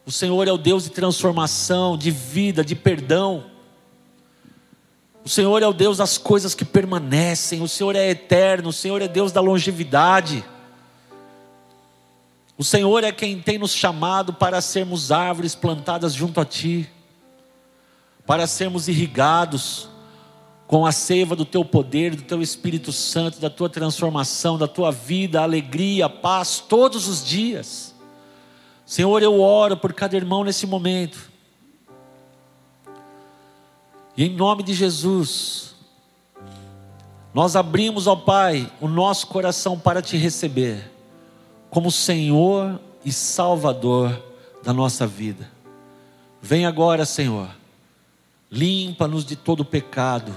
o 0.06 0.12
Senhor 0.12 0.46
é 0.46 0.52
o 0.52 0.56
Deus 0.56 0.84
de 0.84 0.90
transformação, 0.90 1.98
de 1.98 2.12
vida, 2.12 2.64
de 2.64 2.76
perdão. 2.76 3.46
O 5.24 5.28
Senhor 5.28 5.60
é 5.60 5.66
o 5.66 5.72
Deus 5.72 5.98
das 5.98 6.16
coisas 6.16 6.54
que 6.54 6.64
permanecem. 6.64 7.60
O 7.60 7.66
Senhor 7.66 7.96
é 7.96 8.10
eterno. 8.10 8.68
O 8.68 8.72
Senhor 8.72 9.02
é 9.02 9.08
Deus 9.08 9.32
da 9.32 9.40
longevidade. 9.40 10.44
O 12.56 12.62
Senhor 12.62 13.02
é 13.02 13.10
quem 13.10 13.42
tem 13.42 13.58
nos 13.58 13.72
chamado 13.72 14.32
para 14.32 14.60
sermos 14.60 15.10
árvores 15.10 15.56
plantadas 15.56 16.14
junto 16.14 16.40
a 16.40 16.44
Ti, 16.44 16.88
para 18.24 18.46
sermos 18.46 18.86
irrigados. 18.86 19.88
com 20.68 20.84
a 20.84 20.90
seiva 20.90 21.36
do 21.36 21.44
teu 21.44 21.64
poder, 21.64 22.16
do 22.16 22.22
teu 22.22 22.42
Espírito 22.42 22.90
Santo, 22.90 23.38
da 23.38 23.48
tua 23.48 23.68
transformação, 23.68 24.58
da 24.58 24.66
tua 24.66 24.90
vida, 24.90 25.40
alegria, 25.40 26.08
paz, 26.08 26.58
todos 26.58 27.06
os 27.06 27.24
dias. 27.24 27.95
Senhor, 28.86 29.20
eu 29.20 29.40
oro 29.40 29.76
por 29.76 29.92
cada 29.92 30.16
irmão 30.16 30.44
nesse 30.44 30.64
momento. 30.64 31.28
E 34.16 34.24
em 34.24 34.30
nome 34.30 34.62
de 34.62 34.72
Jesus, 34.72 35.74
nós 37.34 37.56
abrimos 37.56 38.06
ao 38.06 38.16
Pai 38.16 38.72
o 38.80 38.86
nosso 38.86 39.26
coração 39.26 39.76
para 39.76 40.00
te 40.00 40.16
receber, 40.16 40.88
como 41.68 41.90
Senhor 41.90 42.80
e 43.04 43.12
Salvador 43.12 44.22
da 44.62 44.72
nossa 44.72 45.04
vida. 45.04 45.50
Vem 46.40 46.64
agora, 46.64 47.04
Senhor, 47.04 47.48
limpa-nos 48.48 49.24
de 49.24 49.34
todo 49.34 49.64
pecado. 49.64 50.32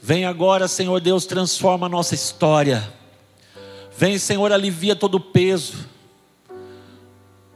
Vem 0.00 0.24
agora, 0.24 0.66
Senhor 0.66 1.00
Deus, 1.00 1.26
transforma 1.26 1.84
a 1.86 1.90
nossa 1.90 2.14
história. 2.14 2.92
Vem, 3.96 4.16
Senhor, 4.16 4.50
alivia 4.50 4.96
todo 4.96 5.16
o 5.16 5.20
peso. 5.20 5.91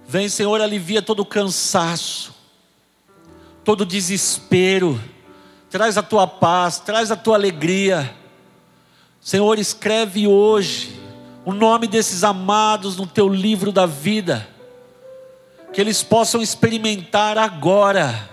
Vem, 0.09 0.29
Senhor, 0.29 0.61
alivia 0.61 1.03
todo 1.03 1.25
cansaço, 1.25 2.35
todo 3.65 3.85
desespero 3.85 5.01
traz 5.69 5.99
a 5.99 6.03
tua 6.03 6.27
paz, 6.27 6.79
traz 6.79 7.11
a 7.11 7.17
tua 7.17 7.35
alegria. 7.35 8.15
Senhor, 9.21 9.59
escreve 9.59 10.27
hoje 10.27 10.99
o 11.45 11.53
nome 11.53 11.87
desses 11.87 12.25
amados 12.25 12.97
no 12.97 13.07
teu 13.07 13.29
livro 13.29 13.71
da 13.71 13.85
vida, 13.85 14.49
que 15.73 15.81
eles 15.81 16.03
possam 16.03 16.41
experimentar 16.41 17.37
agora 17.37 18.31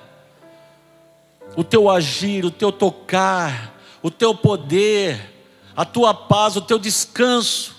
o 1.58 1.64
teu 1.64 1.90
agir, 1.90 2.46
o 2.46 2.52
teu 2.52 2.72
tocar, 2.72 3.74
o 4.02 4.10
teu 4.10 4.34
poder, 4.34 5.34
a 5.76 5.84
tua 5.84 6.14
paz, 6.14 6.56
o 6.56 6.62
teu 6.62 6.80
descanso, 6.80 7.73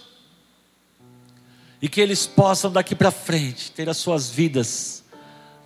e 1.85 1.89
que 1.91 2.01
eles 2.01 2.26
possam 2.26 2.72
daqui 2.72 2.95
para 2.95 3.11
frente 3.11 3.70
ter 3.70 3.91
as 3.91 3.99
suas 3.99 4.30
vidas 4.30 5.05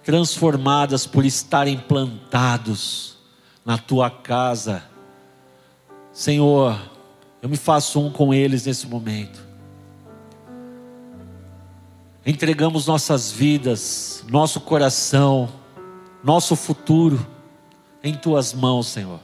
transformadas 0.03 1.07
por 1.07 1.25
estarem 1.25 1.79
plantados 1.79 3.17
na 3.65 3.79
tua 3.79 4.11
casa. 4.11 4.83
Senhor, 6.13 6.77
eu 7.41 7.49
me 7.49 7.57
faço 7.57 8.01
um 8.01 8.11
com 8.11 8.35
eles 8.35 8.67
nesse 8.67 8.85
momento. 8.89 9.47
Entregamos 12.27 12.85
nossas 12.89 13.31
vidas, 13.31 14.25
nosso 14.29 14.61
coração, 14.61 15.49
nosso 16.25 16.57
futuro 16.57 17.25
em 18.03 18.13
tuas 18.13 18.53
mãos, 18.53 18.89
Senhor. 18.89 19.21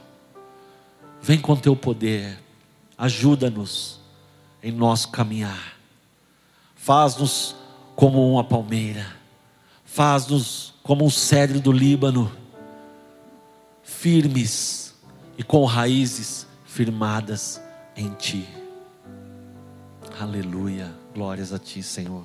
Vem 1.21 1.41
com 1.41 1.57
teu 1.57 1.75
poder, 1.75 2.39
ajuda-nos 2.97 3.99
em 4.63 4.71
nosso 4.71 5.09
caminhar. 5.09 5.74
Faz-nos 6.85 7.55
como 7.95 8.31
uma 8.31 8.43
palmeira, 8.43 9.07
faz-nos 9.83 10.75
como 10.83 11.03
um 11.03 11.09
cedro 11.09 11.59
do 11.59 11.71
Líbano 11.71 12.31
firmes 13.81 14.93
e 15.35 15.41
com 15.41 15.65
raízes 15.65 16.45
firmadas 16.63 17.59
em 17.97 18.13
Ti. 18.13 18.47
Aleluia, 20.19 20.93
glórias 21.11 21.51
a 21.51 21.57
Ti, 21.57 21.81
Senhor. 21.81 22.23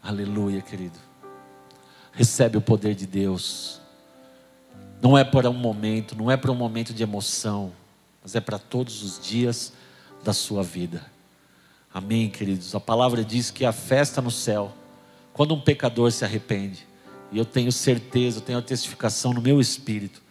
Aleluia, 0.00 0.62
querido. 0.62 1.00
Recebe 2.12 2.56
o 2.56 2.62
poder 2.62 2.94
de 2.94 3.04
Deus. 3.04 3.80
Não 5.02 5.18
é 5.18 5.24
para 5.24 5.50
um 5.50 5.58
momento, 5.58 6.14
não 6.14 6.30
é 6.30 6.36
para 6.36 6.52
um 6.52 6.56
momento 6.56 6.94
de 6.94 7.02
emoção, 7.02 7.72
mas 8.22 8.36
é 8.36 8.40
para 8.40 8.60
todos 8.60 9.02
os 9.02 9.18
dias 9.18 9.72
da 10.22 10.32
sua 10.32 10.62
vida. 10.62 11.15
Amém, 11.92 12.28
queridos. 12.28 12.74
A 12.74 12.80
palavra 12.80 13.24
diz 13.24 13.50
que 13.50 13.64
a 13.64 13.72
festa 13.72 14.20
no 14.20 14.30
céu, 14.30 14.72
quando 15.32 15.54
um 15.54 15.60
pecador 15.60 16.12
se 16.12 16.24
arrepende, 16.24 16.86
e 17.32 17.38
eu 17.38 17.44
tenho 17.44 17.72
certeza, 17.72 18.38
eu 18.38 18.42
tenho 18.42 18.58
a 18.58 18.62
testificação 18.62 19.32
no 19.32 19.40
meu 19.40 19.60
espírito, 19.60 20.22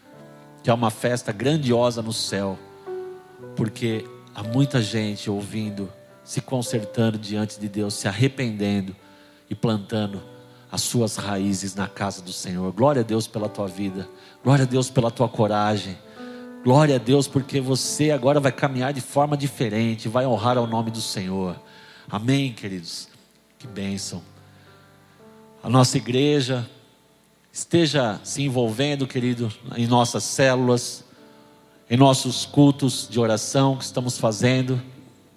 que 0.63 0.69
é 0.69 0.73
uma 0.73 0.89
festa 0.89 1.31
grandiosa 1.31 2.01
no 2.01 2.13
céu, 2.13 2.57
porque 3.55 4.05
há 4.33 4.43
muita 4.43 4.81
gente 4.81 5.29
ouvindo, 5.29 5.91
se 6.23 6.41
consertando 6.41 7.17
diante 7.17 7.59
de 7.59 7.67
Deus, 7.67 7.93
se 7.93 8.07
arrependendo 8.07 8.95
e 9.49 9.55
plantando 9.55 10.21
as 10.71 10.81
suas 10.81 11.15
raízes 11.15 11.75
na 11.75 11.87
casa 11.87 12.21
do 12.21 12.33
Senhor. 12.33 12.71
Glória 12.73 13.01
a 13.01 13.05
Deus 13.05 13.27
pela 13.27 13.47
tua 13.47 13.67
vida, 13.67 14.07
glória 14.43 14.63
a 14.63 14.67
Deus 14.67 14.89
pela 14.89 15.11
tua 15.11 15.29
coragem. 15.29 15.97
Glória 16.65 16.95
a 16.95 16.97
Deus, 16.97 17.27
porque 17.27 17.61
você 17.61 18.09
agora 18.09 18.39
vai 18.39 18.51
caminhar 18.51 18.91
de 18.91 18.99
forma 18.99 19.37
diferente, 19.37 20.09
vai 20.09 20.25
honrar 20.25 20.57
ao 20.57 20.65
nome 20.65 20.89
do 20.89 20.99
Senhor. 20.99 21.61
Amém, 22.09 22.53
queridos? 22.53 23.07
Que 23.59 23.67
bênção. 23.67 24.19
A 25.61 25.69
nossa 25.69 25.97
igreja, 25.97 26.67
esteja 27.53 28.19
se 28.23 28.41
envolvendo, 28.41 29.05
querido, 29.05 29.53
em 29.75 29.85
nossas 29.85 30.23
células, 30.23 31.03
em 31.87 31.97
nossos 31.97 32.47
cultos 32.47 33.07
de 33.07 33.19
oração 33.19 33.77
que 33.77 33.83
estamos 33.83 34.17
fazendo. 34.17 34.81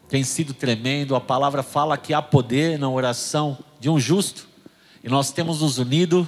Tem 0.08 0.24
sido 0.24 0.54
tremendo. 0.54 1.14
A 1.14 1.20
palavra 1.20 1.62
fala 1.62 1.98
que 1.98 2.14
há 2.14 2.22
poder 2.22 2.78
na 2.78 2.88
oração 2.88 3.58
de 3.78 3.90
um 3.90 4.00
justo. 4.00 4.48
E 5.04 5.10
nós 5.10 5.30
temos 5.30 5.60
nos 5.60 5.76
unido, 5.76 6.26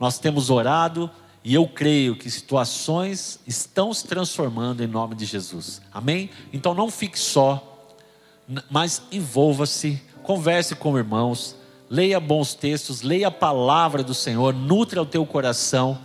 nós 0.00 0.18
temos 0.18 0.50
orado, 0.50 1.08
e 1.42 1.54
eu 1.54 1.66
creio 1.66 2.16
que 2.16 2.30
situações 2.30 3.40
estão 3.46 3.94
se 3.94 4.06
transformando 4.06 4.82
em 4.82 4.86
nome 4.86 5.14
de 5.14 5.24
Jesus. 5.24 5.80
Amém? 5.92 6.30
Então 6.52 6.74
não 6.74 6.90
fique 6.90 7.18
só, 7.18 7.88
mas 8.70 9.02
envolva-se, 9.10 10.02
converse 10.22 10.74
com 10.74 10.98
irmãos, 10.98 11.56
leia 11.88 12.20
bons 12.20 12.54
textos, 12.54 13.02
leia 13.02 13.28
a 13.28 13.32
palavra 13.32 14.02
do 14.02 14.14
Senhor, 14.14 14.54
nutra 14.54 15.00
o 15.00 15.06
teu 15.06 15.24
coração, 15.24 15.98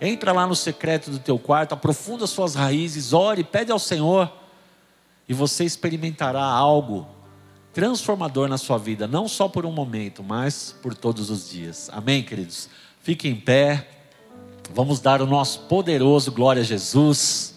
entra 0.00 0.32
lá 0.32 0.46
no 0.46 0.54
secreto 0.54 1.10
do 1.10 1.18
teu 1.18 1.38
quarto, 1.38 1.72
aprofunda 1.72 2.26
suas 2.26 2.54
raízes, 2.54 3.12
ore, 3.12 3.42
pede 3.42 3.72
ao 3.72 3.78
Senhor, 3.78 4.30
e 5.28 5.32
você 5.32 5.64
experimentará 5.64 6.44
algo 6.44 7.06
transformador 7.72 8.48
na 8.48 8.58
sua 8.58 8.76
vida, 8.76 9.08
não 9.08 9.26
só 9.26 9.48
por 9.48 9.64
um 9.64 9.72
momento, 9.72 10.22
mas 10.22 10.76
por 10.82 10.94
todos 10.94 11.30
os 11.30 11.48
dias. 11.48 11.88
Amém, 11.90 12.22
queridos? 12.22 12.68
Fique 13.00 13.26
em 13.28 13.34
pé, 13.34 13.88
vamos 14.72 15.00
dar 15.00 15.22
o 15.22 15.26
nosso 15.26 15.60
poderoso 15.60 16.30
glória 16.30 16.62
a 16.62 16.64
Jesus. 16.64 17.54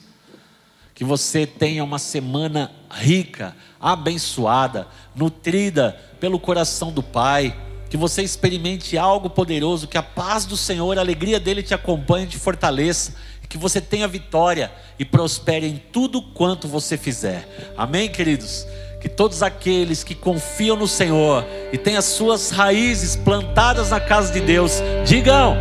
Que 0.94 1.04
você 1.04 1.46
tenha 1.46 1.84
uma 1.84 2.00
semana 2.00 2.72
rica, 2.90 3.56
abençoada, 3.80 4.88
nutrida 5.14 6.00
pelo 6.20 6.40
coração 6.40 6.92
do 6.92 7.04
Pai 7.04 7.56
que 7.90 7.98
você 7.98 8.22
experimente 8.22 8.98
algo 8.98 9.30
poderoso, 9.30 9.88
que 9.88 9.98
a 9.98 10.04
paz 10.04 10.46
do 10.46 10.58
Senhor, 10.58 10.98
a 10.98 11.02
alegria 11.02 11.40
dele 11.40 11.64
te 11.64 11.74
acompanhe, 11.74 12.28
te 12.28 12.38
fortaleça, 12.38 13.14
que 13.48 13.58
você 13.58 13.80
tenha 13.80 14.06
vitória 14.06 14.70
e 15.00 15.06
prospere 15.06 15.66
em 15.66 15.82
tudo 15.94 16.22
quanto 16.22 16.68
você 16.68 16.98
fizer. 16.98 17.74
Amém, 17.78 18.10
queridos? 18.10 18.68
Que 19.00 19.08
todos 19.08 19.42
aqueles 19.42 20.04
que 20.04 20.14
confiam 20.14 20.76
no 20.76 20.90
Senhor 20.90 21.46
e 21.72 21.78
têm 21.78 21.96
as 21.96 22.04
suas 22.04 22.50
raízes 22.50 23.16
plantadas 23.16 23.92
na 23.92 24.00
casa 24.02 24.34
de 24.34 24.42
Deus, 24.42 24.82
digam: 25.06 25.56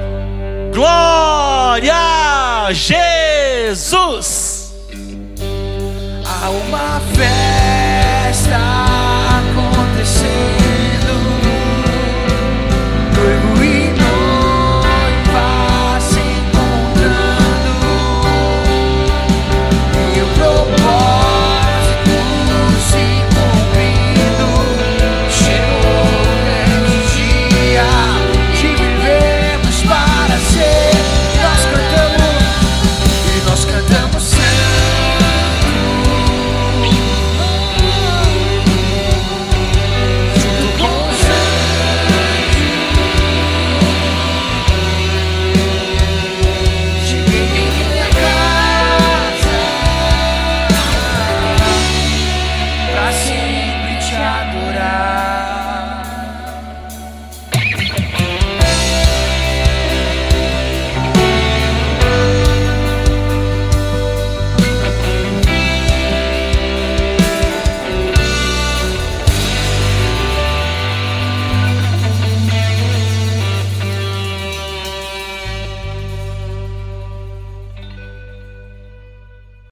Glória 0.75 1.95
a 1.95 2.73
Jesus! 2.73 3.95
Há 6.27 6.51
uma 6.51 7.01
festa 7.15 8.59